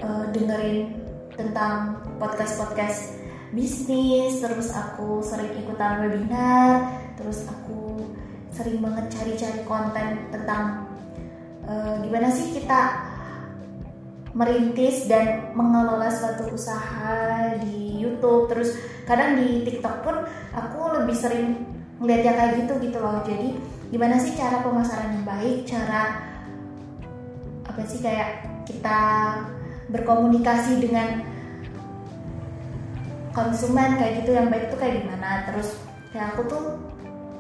uh, 0.04 0.28
dengerin 0.36 0.92
tentang 1.40 2.04
podcast-podcast 2.20 3.16
bisnis 3.56 4.44
terus 4.44 4.76
aku 4.76 5.24
sering 5.24 5.56
ikutan 5.64 6.04
webinar 6.04 7.00
terus 7.16 7.48
aku 7.48 8.04
sering 8.52 8.84
banget 8.84 9.08
cari-cari 9.16 9.64
konten 9.64 10.28
tentang 10.36 10.84
uh, 11.64 11.96
gimana 12.04 12.28
sih 12.28 12.52
kita 12.52 13.10
merintis 14.34 15.10
dan 15.10 15.54
mengelola 15.58 16.10
suatu 16.14 16.54
usaha 16.54 17.50
di 17.62 17.98
YouTube. 17.98 18.50
Terus 18.52 18.78
kadang 19.10 19.42
di 19.42 19.66
TikTok 19.66 19.96
pun 20.06 20.16
aku 20.54 20.80
lebih 21.02 21.18
sering 21.18 21.66
ngeliat 22.00 22.22
yang 22.24 22.38
kayak 22.38 22.54
gitu 22.66 22.74
gitu 22.90 22.98
loh. 23.02 23.20
Jadi 23.26 23.58
gimana 23.90 24.22
sih 24.22 24.38
cara 24.38 24.62
pemasaran 24.62 25.18
yang 25.18 25.26
baik? 25.26 25.66
Cara 25.66 26.02
apa 27.66 27.82
sih 27.86 28.02
kayak 28.02 28.46
kita 28.70 29.00
berkomunikasi 29.90 30.82
dengan 30.86 31.26
konsumen 33.34 33.98
kayak 33.98 34.24
gitu 34.24 34.38
yang 34.38 34.50
baik 34.50 34.70
tuh 34.74 34.80
kayak 34.82 35.06
gimana. 35.06 35.50
Terus 35.50 35.78
kayak 36.14 36.36
aku 36.36 36.42
tuh 36.50 36.64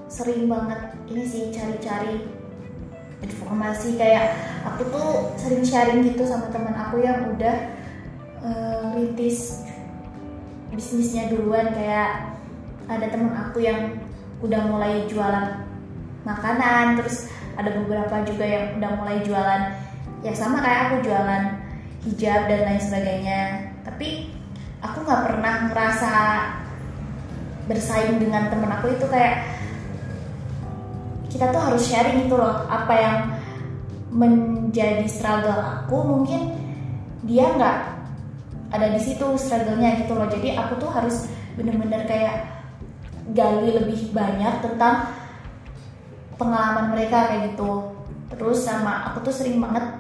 sering 0.10 0.50
banget 0.50 0.98
ini 1.10 1.24
sih 1.26 1.44
cari-cari 1.54 2.26
informasi. 3.22 3.98
Kayak 3.98 4.34
aku 4.66 4.82
tuh 4.90 5.10
sering 5.38 5.64
sharing 5.66 6.02
gitu 6.06 6.26
sama 6.26 6.50
teman 6.50 6.74
aku 6.74 7.02
yang 7.02 7.36
udah 7.36 7.56
uh, 8.42 8.94
rintis 8.98 9.66
bisnisnya 10.74 11.30
duluan. 11.30 11.70
Kayak 11.74 12.34
ada 12.90 13.06
teman 13.12 13.34
aku 13.38 13.62
yang 13.62 14.02
udah 14.40 14.62
mulai 14.72 15.04
jualan 15.06 15.68
makanan 16.24 16.96
terus 17.00 17.28
ada 17.60 17.76
beberapa 17.76 18.24
juga 18.24 18.46
yang 18.48 18.66
udah 18.80 18.92
mulai 18.98 19.18
jualan. 19.22 19.62
Ya 20.24 20.32
sama 20.36 20.64
kayak 20.64 20.82
aku 20.90 20.96
jualan 21.06 21.59
hijab 22.10 22.50
dan 22.50 22.62
lain 22.66 22.82
sebagainya. 22.82 23.42
Tapi 23.86 24.34
aku 24.82 24.98
nggak 25.06 25.24
pernah 25.30 25.56
ngerasa 25.70 26.14
bersaing 27.70 28.18
dengan 28.18 28.50
temen 28.50 28.72
aku 28.74 28.98
itu 28.98 29.06
kayak 29.06 29.46
kita 31.30 31.54
tuh 31.54 31.62
harus 31.62 31.86
sharing 31.86 32.26
itu 32.26 32.34
loh 32.34 32.66
apa 32.66 32.94
yang 32.98 33.18
menjadi 34.10 35.06
struggle 35.06 35.62
aku 35.62 36.02
mungkin 36.02 36.58
dia 37.22 37.54
nggak 37.54 37.78
ada 38.74 38.88
di 38.90 39.02
situ 39.02 39.26
struggle-nya 39.38 40.02
gitu 40.06 40.18
loh. 40.18 40.26
Jadi 40.30 40.58
aku 40.58 40.82
tuh 40.82 40.90
harus 40.90 41.30
bener-bener 41.58 42.06
kayak 42.10 42.50
gali 43.34 43.78
lebih 43.78 44.10
banyak 44.10 44.66
tentang 44.66 45.14
pengalaman 46.38 46.94
mereka 46.94 47.30
kayak 47.30 47.54
gitu. 47.54 47.94
Terus 48.34 48.66
sama 48.66 49.10
aku 49.10 49.26
tuh 49.30 49.34
sering 49.34 49.62
banget 49.62 49.99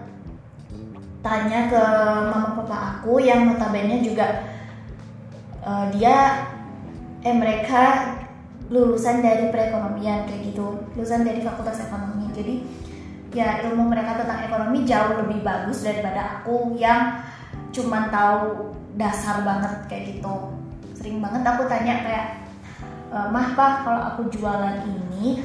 tanya 1.19 1.67
ke 1.67 1.83
mama 2.31 2.55
papa 2.63 2.77
aku 2.95 3.19
yang 3.19 3.51
notabene 3.51 3.99
juga 3.99 4.47
uh, 5.63 5.91
dia 5.91 6.47
eh 7.19 7.35
mereka 7.35 8.15
lulusan 8.69 9.25
dari 9.25 9.49
perekonomian 9.49 10.29
kayak 10.29 10.53
gitu. 10.53 10.77
Lulusan 10.93 11.25
dari 11.25 11.41
fakultas 11.41 11.81
ekonomi. 11.81 12.29
Jadi 12.31 12.55
ya 13.33 13.61
ilmu 13.65 13.89
mereka 13.89 14.21
tentang 14.23 14.45
ekonomi 14.45 14.85
jauh 14.85 15.21
lebih 15.25 15.41
bagus 15.41 15.85
daripada 15.85 16.39
aku 16.41 16.77
yang 16.77 17.21
cuman 17.73 18.09
tahu 18.13 18.73
dasar 18.95 19.41
banget 19.41 19.73
kayak 19.89 20.03
gitu. 20.15 20.53
Sering 20.97 21.19
banget 21.19 21.41
aku 21.45 21.65
tanya 21.69 22.01
kayak 22.05 22.25
e, 23.09 23.17
mah 23.29 23.47
pak 23.53 23.73
kalau 23.85 24.01
aku 24.13 24.21
jualan 24.33 24.85
ini 24.85 25.41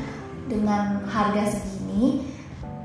dengan 0.48 1.00
harga 1.08 1.56
segini 1.56 2.33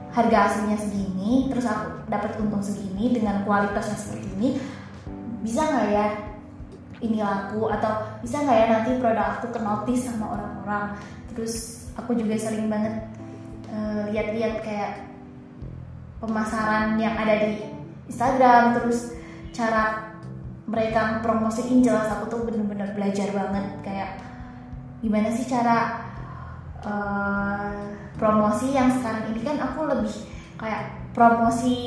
harga 0.10 0.38
aslinya 0.50 0.78
segini 0.82 1.48
terus 1.54 1.70
aku 1.70 2.10
dapat 2.10 2.34
untung 2.42 2.66
segini 2.66 3.14
dengan 3.14 3.46
kualitasnya 3.46 3.98
seperti 3.98 4.28
ini 4.40 4.50
bisa 5.46 5.64
nggak 5.64 5.88
ya 5.94 6.08
ini 7.00 7.24
laku? 7.24 7.72
Atau 7.72 8.20
bisa 8.24 8.44
nggak 8.44 8.58
ya 8.58 8.66
nanti 8.68 8.90
produk 9.00 9.40
aku 9.40 9.56
ke 9.56 9.60
notice 9.60 10.04
sama 10.08 10.36
orang-orang? 10.36 10.86
Terus 11.32 11.86
aku 11.96 12.16
juga 12.16 12.36
sering 12.36 12.68
banget 12.68 13.08
uh, 13.72 14.12
lihat-lihat 14.12 14.64
kayak 14.64 14.92
pemasaran 16.20 17.00
yang 17.00 17.16
ada 17.16 17.48
di 17.48 17.64
Instagram 18.12 18.76
terus 18.76 19.16
cara 19.56 20.12
mereka 20.70 21.24
promosiin 21.24 21.82
jelas 21.82 22.12
aku 22.12 22.30
tuh 22.30 22.42
bener-bener 22.46 22.92
belajar 22.94 23.32
banget 23.32 23.66
kayak 23.82 24.20
gimana 25.00 25.32
sih 25.32 25.48
cara 25.48 26.09
uh, 26.86 27.74
promosi 28.20 28.76
yang 28.76 28.92
sekarang 29.00 29.32
ini 29.34 29.42
kan 29.44 29.58
aku 29.60 29.88
lebih 29.88 30.14
kayak 30.60 30.92
promosi 31.16 31.78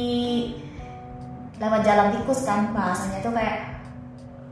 lewat 1.61 1.81
jalan 1.87 2.09
tikus 2.17 2.43
kan 2.43 2.75
bahasanya 2.75 3.23
tuh 3.23 3.33
kayak 3.37 3.73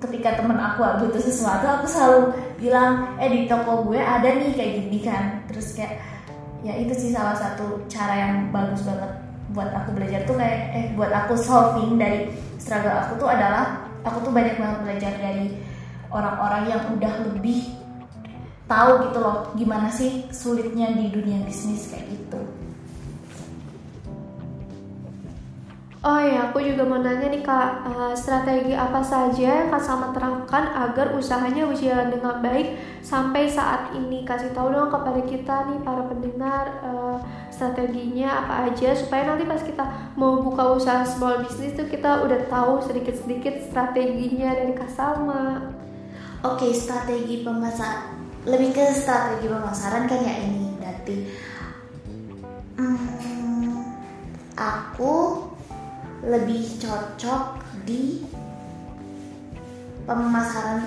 ketika 0.00 0.40
temen 0.40 0.56
aku 0.56 0.80
butuh 1.04 1.20
sesuatu 1.20 1.66
aku 1.68 1.84
selalu 1.84 2.20
bilang 2.56 3.16
eh 3.20 3.28
di 3.28 3.44
toko 3.44 3.84
gue 3.88 4.00
ada 4.00 4.28
nih 4.28 4.52
kayak 4.56 4.72
gini 4.86 4.98
kan. 5.04 5.24
Terus 5.50 5.76
kayak 5.76 6.00
ya 6.60 6.76
itu 6.76 6.92
sih 6.92 7.10
salah 7.12 7.36
satu 7.36 7.84
cara 7.88 8.14
yang 8.16 8.34
bagus 8.52 8.84
banget 8.84 9.12
buat 9.50 9.72
aku 9.74 9.96
belajar 9.96 10.22
tuh 10.28 10.36
kayak 10.38 10.60
eh 10.76 10.84
buat 10.94 11.10
aku 11.10 11.34
solving 11.34 11.98
dari 11.98 12.30
struggle 12.60 12.92
aku 12.92 13.18
tuh 13.18 13.28
adalah 13.32 13.88
aku 14.04 14.22
tuh 14.28 14.32
banyak 14.32 14.56
banget 14.60 14.78
belajar 14.84 15.12
dari 15.18 15.58
orang-orang 16.12 16.62
yang 16.70 16.82
udah 16.94 17.12
lebih 17.32 17.79
tahu 18.70 19.10
gitu 19.10 19.18
loh 19.18 19.50
gimana 19.58 19.90
sih 19.90 20.30
sulitnya 20.30 20.94
di 20.94 21.10
dunia 21.10 21.42
bisnis 21.42 21.90
kayak 21.90 22.06
gitu. 22.06 22.38
Oh 26.00 26.16
ya, 26.16 26.48
aku 26.48 26.64
juga 26.64 26.88
mau 26.88 26.96
nanya 26.96 27.28
nih 27.28 27.44
kak, 27.44 27.84
uh, 27.84 28.16
strategi 28.16 28.72
apa 28.72 29.04
saja 29.04 29.60
yang 29.60 29.68
kak 29.68 29.84
Salma 29.84 30.16
terapkan 30.16 30.72
agar 30.72 31.12
usahanya 31.12 31.68
berjalan 31.68 32.08
dengan 32.08 32.40
baik 32.40 32.80
sampai 33.04 33.44
saat 33.44 33.92
ini? 33.92 34.24
Kasih 34.24 34.56
tahu 34.56 34.72
dong 34.72 34.88
kepada 34.88 35.20
kita 35.28 35.68
nih 35.68 35.84
para 35.84 36.08
pendengar 36.08 36.80
uh, 36.80 37.20
strateginya 37.52 38.32
apa 38.32 38.72
aja 38.72 38.96
supaya 38.96 39.28
nanti 39.28 39.44
pas 39.44 39.60
kita 39.60 39.84
mau 40.16 40.40
buka 40.40 40.72
usaha 40.72 41.04
small 41.04 41.44
business 41.44 41.76
tuh 41.76 41.84
kita 41.84 42.24
udah 42.24 42.48
tahu 42.48 42.80
sedikit-sedikit 42.80 43.68
strateginya 43.68 44.56
dari 44.56 44.72
kak 44.72 44.88
Salma. 44.88 45.68
Oke, 46.40 46.72
strategi 46.72 47.44
pemasaran 47.44 48.19
lebih 48.48 48.72
ke 48.72 48.84
strategi 48.96 49.46
pemasaran 49.48 50.08
kan 50.08 50.20
ya 50.24 50.34
ini 50.40 50.64
berarti. 50.80 51.16
Hmm, 52.80 53.84
aku 54.56 55.44
lebih 56.24 56.80
cocok 56.80 57.44
di 57.84 58.24
pemasaran 60.04 60.84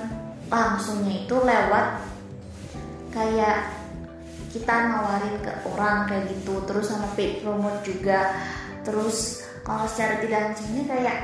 langsungnya 0.50 1.26
itu 1.26 1.36
lewat 1.38 1.88
kayak 3.14 3.74
kita 4.54 4.76
nawarin 4.94 5.42
ke 5.42 5.52
orang 5.74 6.06
kayak 6.06 6.30
gitu 6.30 6.62
terus 6.70 6.94
sama 6.94 7.10
paid 7.18 7.42
promote 7.42 7.82
juga 7.82 8.38
terus 8.86 9.42
kalau 9.66 9.90
secara 9.90 10.22
tidak 10.22 10.54
langsungnya 10.54 10.84
kayak 10.86 11.18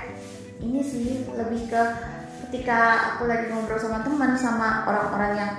ini 0.65 0.82
sih 0.82 1.22
lebih 1.38 1.70
ke 1.70 1.82
ketika 2.50 3.13
aku 3.13 3.30
lagi 3.30 3.54
ngobrol 3.54 3.78
sama 3.78 4.02
teman 4.02 4.34
sama 4.34 4.89
orang-orang 4.89 5.34
yang 5.38 5.54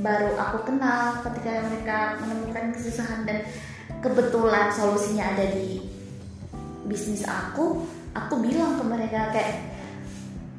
baru 0.00 0.32
aku 0.40 0.58
kenal 0.64 1.20
ketika 1.20 1.68
mereka 1.68 1.98
menemukan 2.24 2.72
kesusahan 2.72 3.28
dan 3.28 3.44
kebetulan 4.00 4.72
solusinya 4.72 5.36
ada 5.36 5.52
di 5.52 5.84
bisnis 6.88 7.28
aku 7.28 7.84
aku 8.16 8.34
bilang 8.40 8.80
ke 8.80 8.84
mereka 8.84 9.32
kayak 9.32 9.54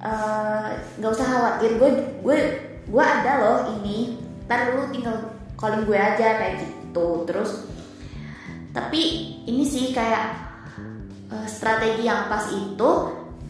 eh, 0.02 0.70
nggak 1.02 1.12
uh, 1.12 1.16
usah 1.16 1.28
khawatir 1.28 1.78
gue 1.82 1.90
gue 2.22 2.38
gue 2.84 3.04
ada 3.04 3.32
loh 3.42 3.60
ini 3.80 4.20
ntar 4.46 4.76
lu 4.76 4.92
tinggal 4.92 5.34
calling 5.64 5.88
gue 5.88 5.96
aja 5.96 6.28
kayak 6.40 6.56
gitu. 6.60 7.24
Terus 7.24 7.64
tapi 8.74 9.02
ini 9.48 9.64
sih 9.64 9.94
kayak 9.96 10.36
uh, 11.32 11.48
strategi 11.48 12.10
yang 12.10 12.28
pas 12.28 12.50
itu 12.52 12.92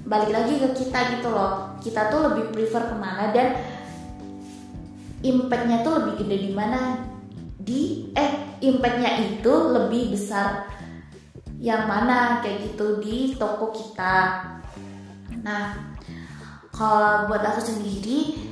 balik 0.04 0.30
lagi 0.30 0.62
ke 0.62 0.70
kita 0.78 1.18
gitu 1.18 1.34
loh. 1.34 1.80
Kita 1.82 2.14
tuh 2.14 2.32
lebih 2.32 2.54
prefer 2.54 2.92
ke 2.92 2.96
mana 2.96 3.34
dan 3.34 3.58
impactnya 5.24 5.82
tuh 5.82 5.94
lebih 6.04 6.14
gede 6.24 6.38
di 6.48 6.52
mana? 6.52 7.00
Di 7.58 8.12
eh 8.12 8.60
impactnya 8.60 9.12
itu 9.24 9.54
lebih 9.72 10.14
besar 10.14 10.68
yang 11.64 11.88
mana? 11.88 12.44
Kayak 12.44 12.76
gitu 12.76 13.00
di 13.00 13.34
toko 13.40 13.72
kita. 13.72 14.46
Nah 15.42 15.96
kalau 16.76 17.32
buat 17.32 17.42
aku 17.42 17.62
sendiri 17.64 18.44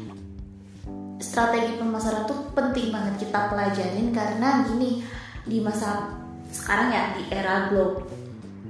strategi 1.21 1.77
pemasaran 1.77 2.25
tuh 2.25 2.49
penting 2.57 2.89
banget 2.89 3.29
kita 3.29 3.49
pelajarin 3.53 4.10
karena 4.10 4.65
gini 4.65 5.05
di 5.45 5.57
masa 5.62 6.17
sekarang 6.51 6.89
ya 6.91 7.03
di 7.15 7.23
era 7.31 7.71
globe 7.71 8.10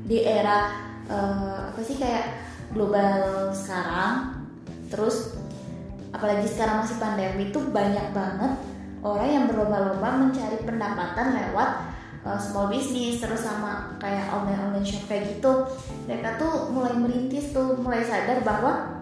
di 0.06 0.24
era 0.24 0.72
uh, 1.08 1.72
apa 1.72 1.82
sih 1.82 1.98
kayak 1.98 2.38
global 2.72 3.50
sekarang 3.52 4.46
terus 4.88 5.36
apalagi 6.22 6.46
sekarang 6.46 6.86
masih 6.86 7.02
pandemi 7.02 7.50
itu 7.50 7.58
banyak 7.74 8.14
banget 8.14 8.54
orang 9.02 9.30
yang 9.34 9.46
berlomba-lomba 9.50 10.30
mencari 10.30 10.62
pendapatan 10.62 11.34
lewat 11.34 11.70
uh, 12.22 12.38
small 12.38 12.70
business 12.70 13.18
terus 13.18 13.42
sama 13.42 13.98
kayak 13.98 14.30
online 14.30 14.70
online 14.70 14.86
shop 14.86 15.10
kayak 15.10 15.34
gitu. 15.34 15.66
Mereka 16.06 16.38
tuh 16.38 16.70
mulai 16.70 16.94
merintis 16.94 17.50
tuh 17.50 17.74
mulai 17.82 18.06
sadar 18.06 18.46
bahwa 18.46 19.02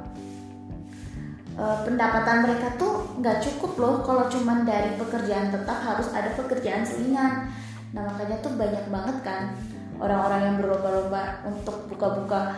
uh, 1.60 1.84
pendapatan 1.84 2.48
mereka 2.48 2.80
tuh 2.80 3.20
nggak 3.20 3.44
cukup 3.44 3.72
loh 3.76 3.96
kalau 4.08 4.32
cuman 4.32 4.64
dari 4.64 4.96
pekerjaan 4.96 5.52
tetap 5.52 5.76
harus 5.84 6.08
ada 6.16 6.32
pekerjaan 6.40 6.88
selingan. 6.88 7.52
Nah 7.92 8.02
makanya 8.08 8.40
tuh 8.40 8.56
banyak 8.56 8.88
banget 8.88 9.18
kan 9.28 9.52
orang-orang 10.00 10.42
yang 10.48 10.56
berlomba-lomba 10.64 11.44
untuk 11.44 11.92
buka-buka 11.92 12.56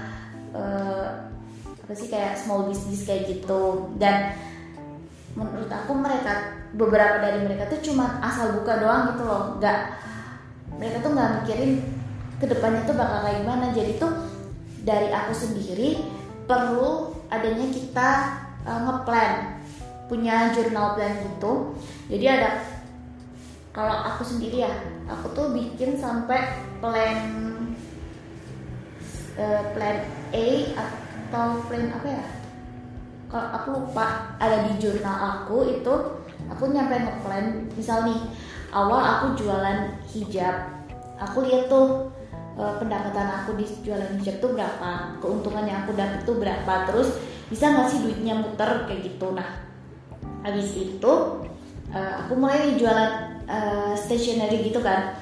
uh, 0.54 1.34
apa 1.66 1.94
sih 1.98 2.14
kayak 2.14 2.38
small 2.38 2.70
business 2.70 3.02
kayak 3.10 3.26
gitu. 3.26 3.90
Dan 3.98 4.38
menurut 5.36 5.72
aku 5.72 5.92
mereka 5.96 6.60
beberapa 6.76 7.24
dari 7.24 7.44
mereka 7.44 7.68
tuh 7.72 7.80
cuma 7.84 8.20
asal 8.24 8.56
buka 8.60 8.80
doang 8.80 9.16
gitu 9.16 9.24
loh. 9.24 9.44
Nggak 9.60 9.80
mereka 10.76 10.98
tuh 11.04 11.12
nggak 11.16 11.32
mikirin 11.44 11.72
ke 12.42 12.46
depannya 12.50 12.82
tuh 12.88 12.96
bakal 12.96 13.20
kayak 13.28 13.38
gimana. 13.44 13.66
Jadi 13.72 13.92
tuh 14.00 14.12
dari 14.82 15.10
aku 15.14 15.34
sendiri 15.36 15.90
perlu 16.50 17.16
adanya 17.32 17.68
kita 17.72 18.10
uh, 18.68 18.80
ngeplan 18.88 19.62
punya 20.12 20.52
jurnal 20.52 21.00
plan 21.00 21.16
gitu. 21.24 21.76
Jadi 22.12 22.26
ada 22.28 22.60
kalau 23.72 23.96
aku 23.96 24.28
sendiri 24.28 24.68
ya 24.68 24.74
aku 25.08 25.32
tuh 25.32 25.56
bikin 25.56 25.96
sampai 25.96 26.60
plan 26.84 27.16
uh, 29.40 29.64
plan 29.72 29.98
A 30.36 30.48
atau 30.76 31.64
plan 31.72 31.88
apa 31.96 32.08
ya 32.08 32.41
aku 33.38 33.68
lupa 33.80 34.36
ada 34.40 34.68
di 34.68 34.76
jurnal 34.82 35.44
aku 35.44 35.80
itu 35.80 35.94
aku 36.52 36.64
nyampe 36.72 37.00
ngeplan. 37.00 37.72
Misal 37.76 38.08
nih 38.08 38.20
awal 38.76 39.00
aku 39.00 39.26
jualan 39.40 39.96
hijab. 40.12 40.68
Aku 41.22 41.46
lihat 41.46 41.72
tuh 41.72 42.12
uh, 42.60 42.76
pendapatan 42.82 43.30
aku 43.44 43.56
di 43.56 43.66
jualan 43.86 44.20
hijab 44.20 44.42
tuh 44.44 44.52
berapa 44.58 45.16
keuntungan 45.24 45.64
yang 45.64 45.88
aku 45.88 45.96
dapat 45.96 46.22
tuh 46.28 46.36
berapa. 46.40 46.74
Terus 46.92 47.10
bisa 47.48 47.72
nggak 47.72 47.88
sih 47.92 48.00
duitnya 48.04 48.36
muter 48.40 48.88
kayak 48.88 49.12
gitu. 49.12 49.32
Nah 49.32 49.48
habis 50.42 50.74
itu 50.74 51.14
uh, 51.94 52.14
aku 52.26 52.34
mulai 52.36 52.76
jualan 52.76 53.42
uh, 53.48 53.94
stationery 53.96 54.72
gitu 54.72 54.84
kan. 54.84 55.16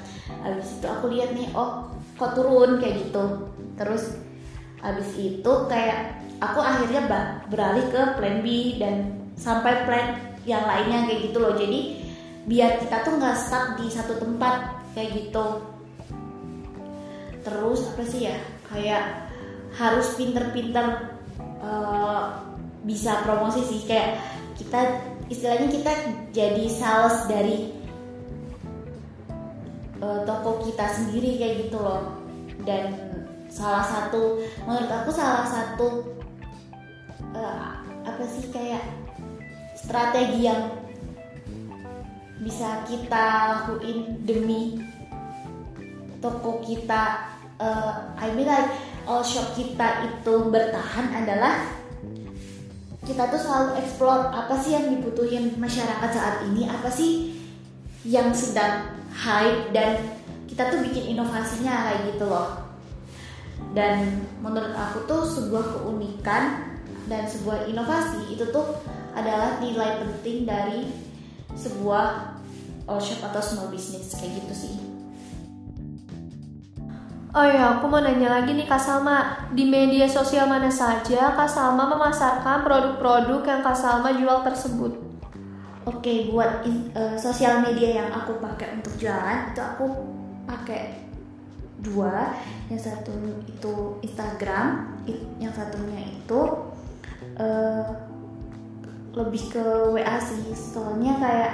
Habis 0.45 0.79
itu 0.79 0.87
aku 0.87 1.11
lihat 1.11 1.33
nih 1.33 1.49
oh 1.57 1.89
kok 2.17 2.33
turun 2.37 2.77
kayak 2.81 3.05
gitu. 3.05 3.53
Terus 3.77 4.17
habis 4.79 5.11
itu 5.19 5.51
kayak 5.67 6.18
aku 6.39 6.59
akhirnya 6.63 7.03
beralih 7.51 7.85
ke 7.91 8.01
plan 8.15 8.39
B 8.39 8.79
dan 8.79 9.19
sampai 9.35 9.83
plan 9.83 10.07
yang 10.47 10.63
lainnya 10.63 11.07
kayak 11.07 11.31
gitu 11.31 11.37
loh. 11.39 11.53
Jadi 11.55 11.99
biar 12.47 12.79
kita 12.79 13.03
tuh 13.03 13.19
nggak 13.19 13.37
stuck 13.37 13.65
di 13.77 13.87
satu 13.91 14.17
tempat 14.17 14.87
kayak 14.95 15.11
gitu. 15.15 15.45
Terus 17.43 17.79
apa 17.91 18.03
sih 18.07 18.21
ya? 18.31 18.37
Kayak 18.71 19.03
harus 19.75 20.15
pinter-pinter 20.15 21.15
uh, 21.61 22.39
bisa 22.87 23.19
promosi 23.27 23.63
sih. 23.67 23.81
Kayak 23.83 24.23
kita 24.55 24.79
istilahnya 25.29 25.67
kita 25.69 25.91
jadi 26.31 26.65
sales 26.71 27.27
dari 27.27 27.75
uh, 29.99 30.23
toko 30.23 30.63
kita 30.63 30.87
sendiri 30.87 31.35
kayak 31.35 31.55
gitu 31.67 31.77
loh. 31.79 32.15
Dan 32.63 32.95
salah 33.49 33.83
satu 33.83 34.39
menurut 34.67 34.91
aku 34.91 35.09
salah 35.09 35.47
satu 35.47 36.18
uh, 37.39 37.79
apa 38.03 38.23
sih 38.27 38.51
kayak 38.51 38.83
strategi 39.73 40.45
yang 40.45 40.75
bisa 42.39 42.83
kita 42.87 43.25
lakuin 43.55 44.19
demi 44.27 44.79
toko 46.19 46.59
kita? 46.63 47.31
Uh, 47.59 48.15
I 48.15 48.31
mean 48.35 48.47
like 48.47 48.71
all 49.03 49.23
shop 49.23 49.51
kita 49.55 50.07
itu 50.07 50.47
bertahan 50.47 51.11
adalah 51.11 51.59
kita 53.03 53.27
tuh 53.27 53.41
selalu 53.41 53.83
explore 53.83 54.31
apa 54.31 54.55
sih 54.63 54.77
yang 54.77 54.95
dibutuhin 54.95 55.57
masyarakat 55.59 56.09
saat 56.13 56.45
ini 56.47 56.69
apa 56.69 56.87
sih 56.87 57.35
yang 58.07 58.31
sedang 58.31 58.95
hype 59.11 59.75
dan 59.75 59.99
kita 60.47 60.71
tuh 60.71 60.79
bikin 60.87 61.17
inovasinya 61.17 61.89
kayak 61.89 62.15
gitu 62.15 62.25
loh. 62.29 62.63
Dan 63.75 64.23
menurut 64.39 64.71
aku 64.71 65.03
tuh 65.03 65.27
sebuah 65.27 65.77
keunikan 65.77 66.68
dan 67.09 67.25
sebuah 67.25 67.65
inovasi 67.65 68.31
itu 68.31 68.45
tuh 68.53 68.77
adalah 69.17 69.57
nilai 69.57 69.99
penting 70.05 70.45
dari 70.45 70.93
sebuah 71.57 72.37
all 72.85 73.01
shop 73.01 73.25
atau 73.33 73.41
small 73.41 73.73
business 73.73 74.13
kayak 74.15 74.45
gitu 74.45 74.53
sih. 74.53 74.75
Oh 77.29 77.45
ya, 77.45 77.77
aku 77.77 77.85
mau 77.85 78.01
nanya 78.01 78.41
lagi 78.41 78.57
nih 78.57 78.65
Kak 78.65 78.81
Salma, 78.81 79.45
di 79.53 79.61
media 79.61 80.09
sosial 80.09 80.49
mana 80.49 80.65
saja 80.73 81.37
Kak 81.37 81.45
Salma 81.45 81.85
memasarkan 81.85 82.65
produk-produk 82.65 83.45
yang 83.45 83.61
Kak 83.61 83.77
Salma 83.77 84.09
jual 84.17 84.41
tersebut? 84.41 84.97
Oke, 85.85 86.33
buat 86.33 86.65
in, 86.65 86.89
uh, 86.97 87.13
sosial 87.13 87.61
media 87.61 88.01
yang 88.01 88.09
aku 88.09 88.41
pakai 88.41 88.81
untuk 88.81 88.97
jualan 88.97 89.53
itu 89.53 89.61
aku 89.61 89.85
pakai 90.49 91.05
dua, 91.85 92.33
yang 92.65 92.81
satu 92.81 93.13
itu 93.45 93.73
Instagram, 94.01 94.97
yang 95.37 95.53
satunya 95.53 96.01
itu 96.09 96.41
uh, 97.39 97.87
lebih 99.15 99.43
ke 99.49 99.65
WA 99.95 100.17
sih. 100.21 100.53
Soalnya 100.53 101.17
kayak 101.17 101.53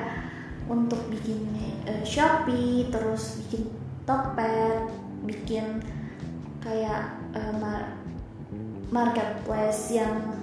untuk 0.65 0.99
bikin 1.13 1.45
uh, 1.85 2.03
Shopee 2.03 2.89
terus 2.89 3.45
bikin 3.45 3.69
Tokped 4.05 4.93
bikin 5.25 5.81
kayak 6.61 7.17
uh, 7.33 7.53
mar 7.57 7.97
marketplace 8.93 9.89
yang 9.89 10.37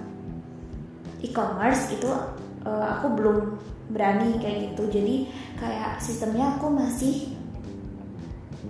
e-commerce 1.23 1.95
itu 1.95 2.11
uh, 2.67 2.99
aku 2.99 3.15
belum 3.15 3.39
berani 3.95 4.39
kayak 4.43 4.75
gitu. 4.75 4.91
Jadi 4.91 5.17
kayak 5.59 6.03
sistemnya 6.03 6.59
aku 6.59 6.75
masih 6.75 7.39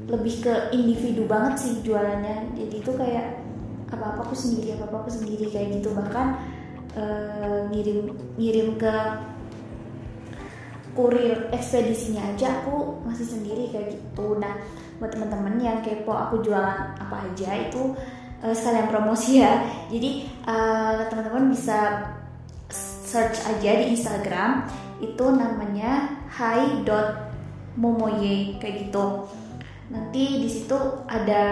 lebih 0.08 0.44
ke 0.44 0.54
individu 0.76 1.24
banget 1.24 1.54
sih 1.56 1.72
jualannya. 1.80 2.52
Jadi 2.52 2.74
itu 2.84 2.92
kayak 2.92 3.40
apa 3.92 4.16
apa 4.16 4.20
aku 4.24 4.36
sendiri 4.36 4.76
apa 4.76 4.88
apa 4.92 4.96
aku 5.04 5.10
sendiri 5.12 5.48
kayak 5.48 5.80
gitu. 5.80 5.96
Bahkan 5.96 6.26
uh, 6.96 7.68
ngirim 7.70 8.12
ngirim 8.36 8.78
ke 8.80 8.94
kurir 10.92 11.48
ekspedisinya 11.48 12.36
aja 12.36 12.60
aku 12.60 13.00
masih 13.08 13.24
sendiri 13.24 13.72
kayak 13.72 13.96
gitu. 13.96 14.36
Nah 14.36 14.60
buat 15.00 15.10
teman-teman 15.16 15.56
yang 15.56 15.80
kepo 15.80 16.12
aku 16.12 16.44
jualan 16.44 16.94
apa 17.00 17.16
aja 17.32 17.56
itu 17.68 17.96
uh, 18.44 18.52
sekalian 18.52 18.92
promosi 18.92 19.40
ya. 19.40 19.64
Jadi 19.88 20.28
uh, 20.44 21.08
teman-teman 21.08 21.48
bisa 21.48 22.08
search 23.12 23.44
aja 23.44 23.70
di 23.80 23.92
Instagram 23.92 24.64
itu 25.00 25.24
namanya 25.32 26.16
hi.momoye 26.32 26.96
kayak 28.60 28.88
gitu. 28.88 29.28
Nanti 29.92 30.44
di 30.44 30.48
situ 30.48 30.76
ada 31.04 31.44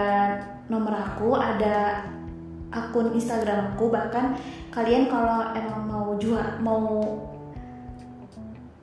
nomor 0.70 0.94
aku 0.96 1.36
ada 1.36 2.06
akun 2.70 3.14
Instagram 3.18 3.74
aku 3.74 3.90
bahkan 3.90 4.38
kalian 4.70 5.10
kalau 5.10 5.50
emang 5.54 5.82
mau 5.90 6.08
jual 6.18 6.42
mau 6.62 7.18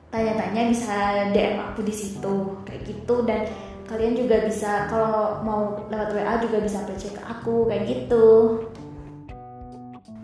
tanya-tanya 0.08 0.72
bisa 0.72 0.96
DM 1.32 1.60
aku 1.60 1.84
di 1.84 1.92
situ 1.92 2.56
kayak 2.64 2.84
gitu 2.84 3.24
dan 3.28 3.48
kalian 3.88 4.16
juga 4.16 4.44
bisa 4.44 4.84
kalau 4.92 5.40
mau 5.40 5.88
lewat 5.88 6.12
WA 6.12 6.34
juga 6.44 6.60
bisa 6.60 6.84
cek 6.84 7.16
ke 7.16 7.22
aku 7.24 7.64
kayak 7.68 7.88
gitu. 7.88 8.26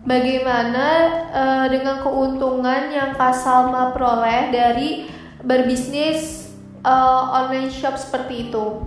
Bagaimana 0.05 0.85
uh, 1.33 1.65
dengan 1.65 2.05
keuntungan 2.05 2.93
yang 2.93 3.17
Kak 3.17 3.33
Salma 3.33 3.89
peroleh 3.89 4.53
dari 4.53 5.09
berbisnis 5.41 6.53
uh, 6.85 7.41
online 7.41 7.73
shop 7.73 7.97
seperti 7.97 8.49
itu? 8.49 8.85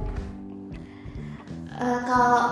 Uh, 1.74 2.00
kalau 2.06 2.42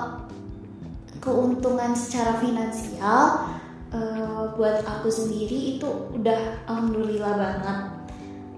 keuntungan 1.27 1.91
secara 1.99 2.39
finansial 2.39 3.51
uh, 3.91 4.55
buat 4.55 4.87
aku 4.87 5.11
sendiri 5.11 5.75
itu 5.77 5.91
udah 6.15 6.63
alhamdulillah 6.71 7.35
banget 7.35 7.79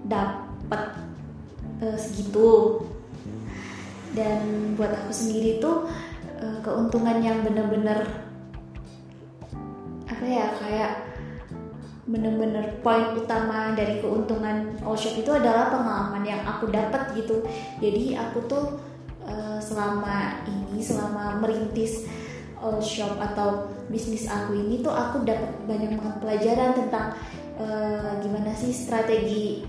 dapat 0.05 0.83
uh, 1.81 1.97
segitu. 1.97 2.85
Dan 4.13 4.73
buat 4.77 4.93
aku 4.93 5.13
sendiri 5.13 5.57
tuh 5.57 5.89
uh, 6.41 6.57
keuntungan 6.61 7.21
yang 7.25 7.41
bener-bener 7.41 8.05
apa 10.09 10.25
ya 10.25 10.49
kayak 10.57 10.91
bener-bener 12.09 12.81
poin 12.81 13.13
utama 13.13 13.77
dari 13.77 14.01
keuntungan 14.01 14.73
all 14.81 14.97
shop 14.97 15.13
itu 15.13 15.29
adalah 15.29 15.69
pengalaman 15.69 16.25
yang 16.25 16.41
aku 16.45 16.69
dapat 16.69 17.13
gitu. 17.13 17.45
Jadi 17.77 18.17
aku 18.17 18.49
tuh 18.49 18.65
uh, 19.29 19.61
selama 19.61 20.41
ini 20.49 20.81
selama 20.81 21.37
merintis 21.37 22.09
all 22.59 22.79
shop 22.83 23.15
atau 23.19 23.71
bisnis 23.87 24.27
aku 24.27 24.55
ini 24.55 24.83
tuh 24.83 24.91
aku 24.93 25.23
dapat 25.23 25.51
banyak 25.65 25.95
banget 25.95 26.15
pelajaran 26.19 26.71
tentang 26.75 27.07
uh, 27.59 28.19
gimana 28.19 28.51
sih 28.55 28.71
strategi 28.75 29.63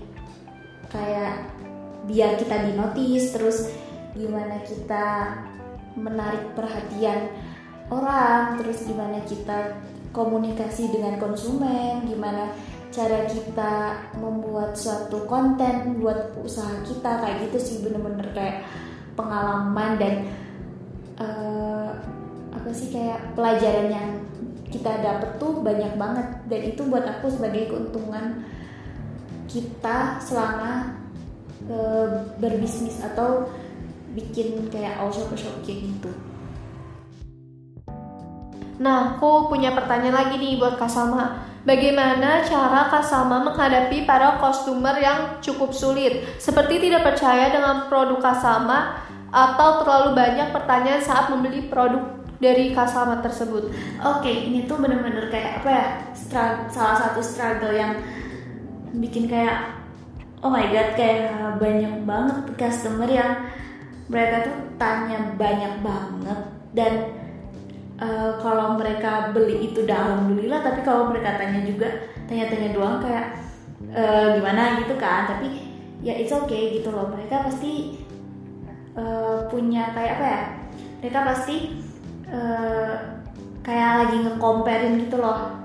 kayak 0.91 1.47
biar 2.05 2.35
kita 2.35 2.67
dinotis 2.67 3.31
terus 3.31 3.71
gimana 4.11 4.59
kita 4.67 5.37
menarik 5.95 6.51
perhatian 6.55 7.31
orang 7.91 8.59
terus 8.59 8.83
gimana 8.87 9.23
kita 9.23 9.79
komunikasi 10.11 10.91
dengan 10.91 11.19
konsumen 11.19 12.03
gimana 12.07 12.51
cara 12.91 13.23
kita 13.23 14.03
membuat 14.19 14.75
suatu 14.75 15.23
konten 15.23 16.03
buat 16.03 16.35
usaha 16.43 16.83
kita 16.83 17.23
kayak 17.23 17.47
gitu 17.47 17.57
sih 17.59 17.77
bener-bener 17.87 18.27
kayak 18.35 18.67
pengalaman 19.15 19.95
dan 19.95 20.13
uh, 21.15 21.95
apa 22.61 22.69
sih 22.77 22.93
kayak 22.93 23.33
pelajaran 23.33 23.89
yang 23.89 24.09
kita 24.69 25.01
dapet 25.01 25.41
tuh 25.41 25.65
banyak 25.65 25.97
banget 25.97 26.27
dan 26.45 26.61
itu 26.61 26.85
buat 26.85 27.01
aku 27.03 27.33
sebagai 27.33 27.73
keuntungan 27.73 28.45
kita 29.49 30.21
selama 30.21 30.93
e, 31.65 31.77
berbisnis 32.37 33.01
atau 33.01 33.49
bikin 34.13 34.69
kayak 34.69 35.01
all 35.01 35.09
shop 35.09 35.33
shop 35.33 35.57
kayak 35.65 35.89
gitu. 35.89 36.13
Nah, 38.77 39.17
aku 39.17 39.49
punya 39.49 39.73
pertanyaan 39.73 40.25
lagi 40.25 40.37
nih 40.37 40.61
buat 40.61 40.77
Kak 40.77 40.89
Salma. 40.89 41.49
Bagaimana 41.65 42.45
cara 42.45 42.89
Kak 42.89 43.05
Salma 43.05 43.41
menghadapi 43.45 44.05
para 44.05 44.37
customer 44.37 44.97
yang 44.97 45.19
cukup 45.41 45.73
sulit? 45.73 46.25
Seperti 46.37 46.77
tidak 46.81 47.05
percaya 47.09 47.49
dengan 47.53 47.89
produk 47.89 48.21
Kak 48.21 48.37
Salma 48.41 49.01
atau 49.29 49.81
terlalu 49.81 50.17
banyak 50.17 50.49
pertanyaan 50.49 51.01
saat 51.01 51.29
membeli 51.29 51.69
produk 51.69 52.20
dari 52.41 52.73
Kak 52.73 52.89
Salma 52.89 53.21
tersebut. 53.21 53.69
Oke, 54.01 54.33
ini 54.33 54.65
tuh 54.65 54.81
bener-bener 54.81 55.29
kayak 55.29 55.61
apa 55.61 55.69
ya? 55.69 55.85
Salah 56.73 56.97
satu 56.97 57.21
struggle 57.21 57.71
yang 57.71 58.01
bikin 58.97 59.29
kayak 59.29 59.81
oh 60.41 60.49
my 60.49 60.65
god 60.73 60.97
kayak 60.97 61.31
banyak 61.61 61.93
banget 62.03 62.37
customer 62.57 63.07
yang 63.07 63.45
mereka 64.11 64.49
tuh 64.49 64.57
tanya 64.75 65.37
banyak 65.37 65.73
banget 65.85 66.39
dan 66.73 66.93
uh, 68.01 68.35
kalau 68.41 68.75
mereka 68.75 69.31
beli 69.31 69.71
itu 69.71 69.85
dah 69.85 70.11
alhamdulillah 70.11 70.59
tapi 70.65 70.81
kalau 70.81 71.13
mereka 71.13 71.37
tanya 71.37 71.61
juga 71.63 71.87
tanya-tanya 72.25 72.69
doang 72.73 72.97
kayak 72.99 73.37
uh, 73.93 74.35
gimana 74.35 74.81
gitu 74.83 74.97
kan 74.97 75.29
tapi 75.29 75.71
ya 76.01 76.17
it's 76.17 76.33
okay 76.33 76.81
gitu 76.81 76.89
loh 76.89 77.13
mereka 77.13 77.45
pasti 77.45 78.01
uh, 78.97 79.45
punya 79.47 79.93
kayak 79.93 80.19
apa 80.19 80.25
ya 80.25 80.41
mereka 80.99 81.19
pasti 81.31 81.55
uh, 82.31 82.95
kayak 83.61 84.07
lagi 84.07 84.17
ngekomperin 84.25 85.05
gitu 85.05 85.21
loh. 85.21 85.59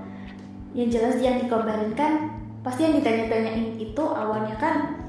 Yang 0.77 0.99
jelas 0.99 1.15
yang 1.23 1.41
dikomparin 1.41 1.97
kan 1.97 2.29
pasti 2.61 2.85
yang 2.85 2.99
ditanya-tanyain 3.01 3.79
itu 3.81 4.03
awalnya 4.03 4.53
kan 4.59 5.01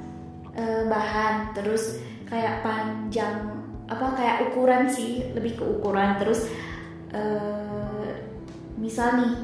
uh, 0.56 0.88
bahan. 0.88 1.52
Terus 1.52 2.00
kayak 2.24 2.64
panjang 2.64 3.58
apa 3.88 4.06
kayak 4.16 4.52
ukuran 4.52 4.88
sih 4.88 5.34
lebih 5.36 5.58
ke 5.60 5.64
ukuran. 5.66 6.16
Terus 6.16 6.48
uh, 7.12 8.16
misal 8.78 9.20
nih 9.20 9.34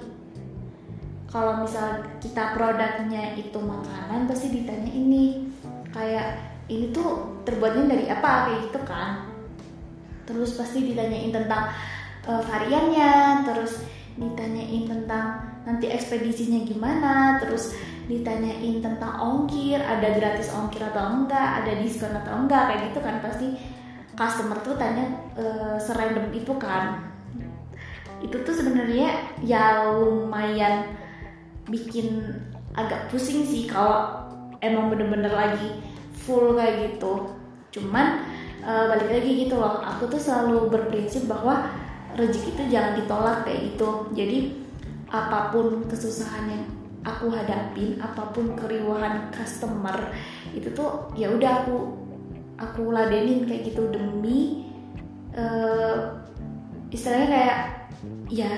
kalau 1.29 1.67
misal 1.67 1.99
kita 2.23 2.55
produknya 2.55 3.35
itu 3.35 3.59
makanan 3.59 4.31
pasti 4.31 4.55
ditanya 4.55 4.87
ini 4.87 5.51
kayak 5.91 6.39
ini 6.71 6.95
tuh 6.95 7.43
terbuatnya 7.43 7.91
dari 7.91 8.07
apa 8.09 8.49
kayak 8.49 8.61
gitu 8.71 8.81
kan. 8.87 9.29
Terus 10.25 10.57
pasti 10.57 10.89
ditanyain 10.89 11.35
tentang 11.35 11.69
uh, 12.29 12.43
variannya 12.45 13.45
terus 13.49 13.85
ditanyain 14.15 14.87
tentang 14.87 15.43
nanti 15.65 15.91
ekspedisinya 15.91 16.63
gimana 16.69 17.43
terus 17.43 17.75
ditanyain 18.05 18.85
tentang 18.85 19.17
ongkir 19.17 19.81
ada 19.81 20.13
gratis 20.21 20.53
ongkir 20.53 20.85
atau 20.85 21.25
enggak 21.25 21.65
ada 21.65 21.73
diskon 21.81 22.13
atau 22.13 22.37
enggak 22.37 22.69
kayak 22.69 22.81
gitu 22.93 23.01
kan 23.01 23.17
pasti 23.25 23.49
customer 24.15 24.59
tuh 24.63 24.79
tanya 24.79 25.11
uh, 25.35 25.77
serandom 25.77 26.31
itu 26.31 26.55
kan. 26.57 27.11
Itu 28.23 28.41
tuh 28.47 28.55
sebenarnya 28.55 29.37
ya 29.45 29.91
lumayan 29.91 30.95
bikin 31.69 32.23
agak 32.75 33.11
pusing 33.11 33.45
sih 33.45 33.67
kalau 33.67 34.25
emang 34.63 34.89
bener-bener 34.93 35.31
lagi 35.31 35.83
full 36.15 36.55
kayak 36.57 36.95
gitu. 36.95 37.35
Cuman 37.75 38.23
uh, 38.63 38.85
balik 38.95 39.11
lagi 39.11 39.31
gitu 39.45 39.59
loh 39.59 39.83
aku 39.83 40.07
tuh 40.09 40.21
selalu 40.21 40.71
berprinsip 40.71 41.27
bahwa 41.27 41.69
rezeki 42.15 42.51
itu 42.55 42.63
jangan 42.71 42.93
ditolak 42.99 43.39
kayak 43.47 43.61
gitu. 43.75 43.91
Jadi 44.15 44.39
apa 45.11 45.55
pun 45.55 45.87
kesusahan 45.87 46.51
yang 46.51 46.65
aku 47.05 47.29
hadapin 47.31 48.01
apa 48.01 48.33
pun 48.33 48.57
keriuhan 48.57 49.29
customer 49.31 50.11
itu 50.57 50.73
tuh 50.73 51.13
ya 51.13 51.29
udah 51.29 51.63
aku 51.63 51.77
aku 52.57 52.83
ladenin 52.91 53.45
kayak 53.45 53.69
gitu 53.69 53.93
demi 53.93 54.65
uh, 55.37 56.17
istilahnya 56.89 57.29
kayak 57.29 57.59
ya 58.33 58.55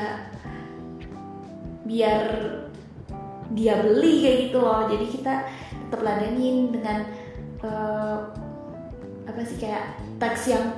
biar 1.86 2.22
dia 3.54 3.74
beli 3.82 4.22
kayak 4.22 4.38
gitu 4.48 4.58
loh. 4.62 4.86
Jadi 4.90 5.06
kita 5.10 5.34
tetap 5.86 6.00
ladenin 6.02 6.74
dengan 6.74 7.06
uh, 7.62 8.30
apa 9.26 9.40
sih 9.42 9.58
kayak 9.58 9.98
teks 10.18 10.50
yang 10.50 10.74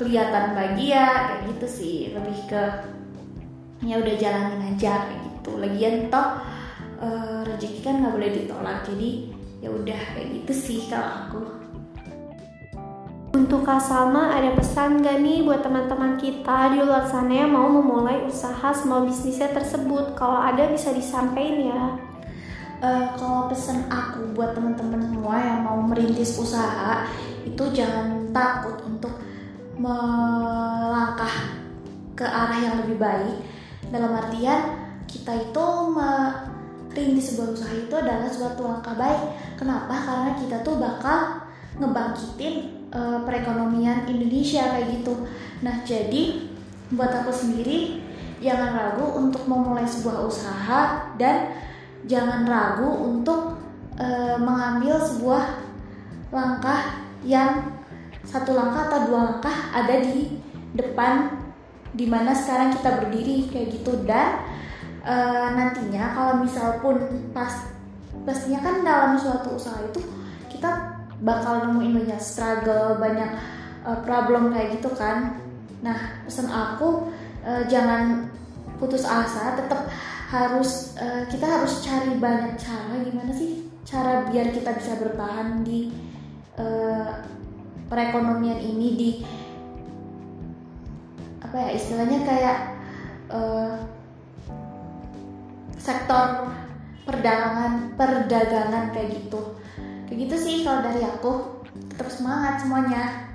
kelihatan 0.00 0.56
bahagia 0.56 1.28
kayak 1.28 1.42
gitu 1.52 1.66
sih 1.68 1.96
lebih 2.16 2.48
ke 2.48 2.62
ya 3.84 4.00
udah 4.00 4.14
jalanin 4.16 4.72
aja 4.72 5.04
kayak 5.04 5.20
gitu 5.28 5.60
lagian 5.60 6.08
toh 6.08 6.40
uh, 7.04 7.44
rezeki 7.44 7.84
kan 7.84 8.00
nggak 8.00 8.16
boleh 8.16 8.30
ditolak 8.32 8.80
jadi 8.88 9.10
ya 9.60 9.68
udah 9.68 10.00
kayak 10.16 10.28
gitu 10.40 10.52
sih 10.56 10.80
kalau 10.88 11.04
aku 11.04 11.40
untuk 13.30 13.62
Kak 13.62 13.78
Salma 13.78 14.34
ada 14.34 14.58
pesan 14.58 15.06
gak 15.06 15.22
nih 15.22 15.46
buat 15.46 15.62
teman-teman 15.62 16.18
kita 16.18 16.74
di 16.74 16.82
luar 16.82 17.06
sana 17.06 17.46
yang 17.46 17.54
mau 17.54 17.70
memulai 17.70 18.26
usaha 18.26 18.74
small 18.74 19.06
bisnisnya 19.06 19.54
tersebut? 19.54 20.18
Kalau 20.18 20.34
ada 20.34 20.66
bisa 20.66 20.90
disampaikan 20.90 21.62
ya. 21.62 21.82
Uh, 22.82 23.06
kalau 23.14 23.46
pesan 23.46 23.86
aku 23.86 24.34
buat 24.34 24.58
teman-teman 24.58 25.14
semua 25.14 25.38
yang 25.46 25.62
mau 25.62 25.78
merintis 25.78 26.42
usaha 26.42 27.06
itu 27.46 27.64
jangan 27.70 28.34
takut 28.34 28.82
untuk 28.82 29.14
melangkah 29.80 31.56
ke 32.12 32.26
arah 32.28 32.58
yang 32.60 32.74
lebih 32.84 33.00
baik. 33.00 33.40
Dalam 33.88 34.12
artian 34.12 34.76
kita 35.08 35.32
itu 35.50 35.66
merintis 35.96 37.32
sebuah 37.32 37.56
usaha 37.56 37.72
itu 37.72 37.94
adalah 37.96 38.28
suatu 38.28 38.68
langkah 38.68 38.92
baik. 38.92 39.56
Kenapa? 39.56 39.96
Karena 39.96 40.30
kita 40.36 40.60
tuh 40.60 40.76
bakal 40.76 41.48
ngebangkitin 41.80 42.84
uh, 42.92 43.24
perekonomian 43.24 44.04
Indonesia 44.04 44.68
kayak 44.68 45.00
gitu. 45.00 45.24
Nah, 45.64 45.80
jadi 45.82 46.52
buat 46.92 47.08
aku 47.24 47.32
sendiri 47.32 48.04
jangan 48.44 48.76
ragu 48.76 49.06
untuk 49.16 49.48
memulai 49.48 49.88
sebuah 49.88 50.28
usaha 50.28 51.08
dan 51.16 51.56
jangan 52.04 52.44
ragu 52.44 52.88
untuk 52.88 53.56
uh, 53.96 54.36
mengambil 54.36 55.00
sebuah 55.00 55.60
langkah 56.32 57.04
yang 57.24 57.79
satu 58.30 58.54
langkah 58.54 58.86
atau 58.86 59.10
dua 59.10 59.20
langkah 59.26 59.74
ada 59.74 60.06
di 60.06 60.38
depan 60.78 61.34
di 61.90 62.06
mana 62.06 62.30
sekarang 62.30 62.70
kita 62.78 63.02
berdiri 63.02 63.50
kayak 63.50 63.74
gitu. 63.74 64.06
Dan 64.06 64.46
uh, 65.02 65.50
nantinya 65.58 66.14
kalau 66.14 66.34
misal 66.46 66.78
pun 66.78 67.02
pas 67.34 67.50
pastinya 68.22 68.62
kan 68.62 68.86
dalam 68.86 69.12
suatu 69.18 69.58
usaha 69.58 69.82
itu 69.82 69.98
kita 70.46 70.94
bakal 71.20 71.66
nemuin 71.66 72.06
banyak 72.06 72.20
struggle 72.22 73.02
banyak 73.02 73.34
uh, 73.82 73.98
problem 74.06 74.54
kayak 74.54 74.78
gitu 74.78 74.94
kan. 74.94 75.42
Nah 75.82 76.22
pesan 76.22 76.46
aku 76.46 77.10
uh, 77.42 77.66
jangan 77.66 78.30
putus 78.78 79.02
asa 79.02 79.58
tetap 79.58 79.90
harus 80.30 80.94
uh, 81.02 81.26
kita 81.26 81.50
harus 81.50 81.82
cari 81.82 82.14
banyak 82.14 82.54
cara. 82.54 82.94
Gimana 83.02 83.34
sih 83.34 83.66
cara 83.82 84.30
biar 84.30 84.54
kita 84.54 84.70
bisa 84.78 84.94
bertahan 85.02 85.66
di 85.66 85.90
uh, 86.54 87.39
perekonomian 87.90 88.62
ini 88.62 88.88
di 88.94 89.10
apa 91.42 91.56
ya 91.66 91.68
istilahnya 91.74 92.22
kayak 92.22 92.58
uh, 93.34 93.74
sektor 95.74 96.46
perdagangan 97.02 97.98
perdagangan 97.98 98.94
kayak 98.94 99.18
gitu 99.18 99.60
Begitu 100.10 100.34
sih 100.36 100.56
kalau 100.66 100.82
dari 100.82 101.06
aku. 101.06 101.62
Tetap 101.94 102.10
semangat 102.10 102.66
semuanya. 102.66 103.30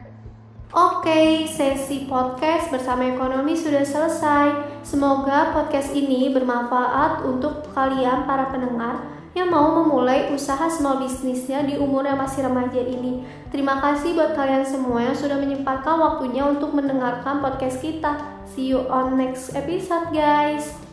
Oke, 0.75 1.47
sesi 1.47 2.03
podcast 2.03 2.67
bersama 2.67 3.07
ekonomi 3.15 3.55
sudah 3.55 3.87
selesai. 3.87 4.83
Semoga 4.83 5.55
podcast 5.55 5.95
ini 5.95 6.35
bermanfaat 6.35 7.23
untuk 7.23 7.71
kalian 7.71 8.27
para 8.27 8.51
pendengar 8.51 9.14
yang 9.35 9.51
mau 9.51 9.83
memulai 9.83 10.31
usaha 10.31 10.71
small 10.71 11.03
bisnisnya 11.03 11.67
di 11.67 11.75
umur 11.75 12.07
yang 12.07 12.15
masih 12.15 12.47
remaja 12.47 12.79
ini. 12.79 13.27
Terima 13.51 13.83
kasih 13.83 14.15
buat 14.15 14.31
kalian 14.31 14.63
semua 14.63 15.11
yang 15.11 15.15
sudah 15.15 15.35
menyempatkan 15.35 15.99
waktunya 15.99 16.47
untuk 16.47 16.71
mendengarkan 16.71 17.43
podcast 17.43 17.83
kita. 17.83 18.15
See 18.47 18.71
you 18.71 18.87
on 18.87 19.19
next 19.19 19.51
episode, 19.51 20.15
guys. 20.15 20.84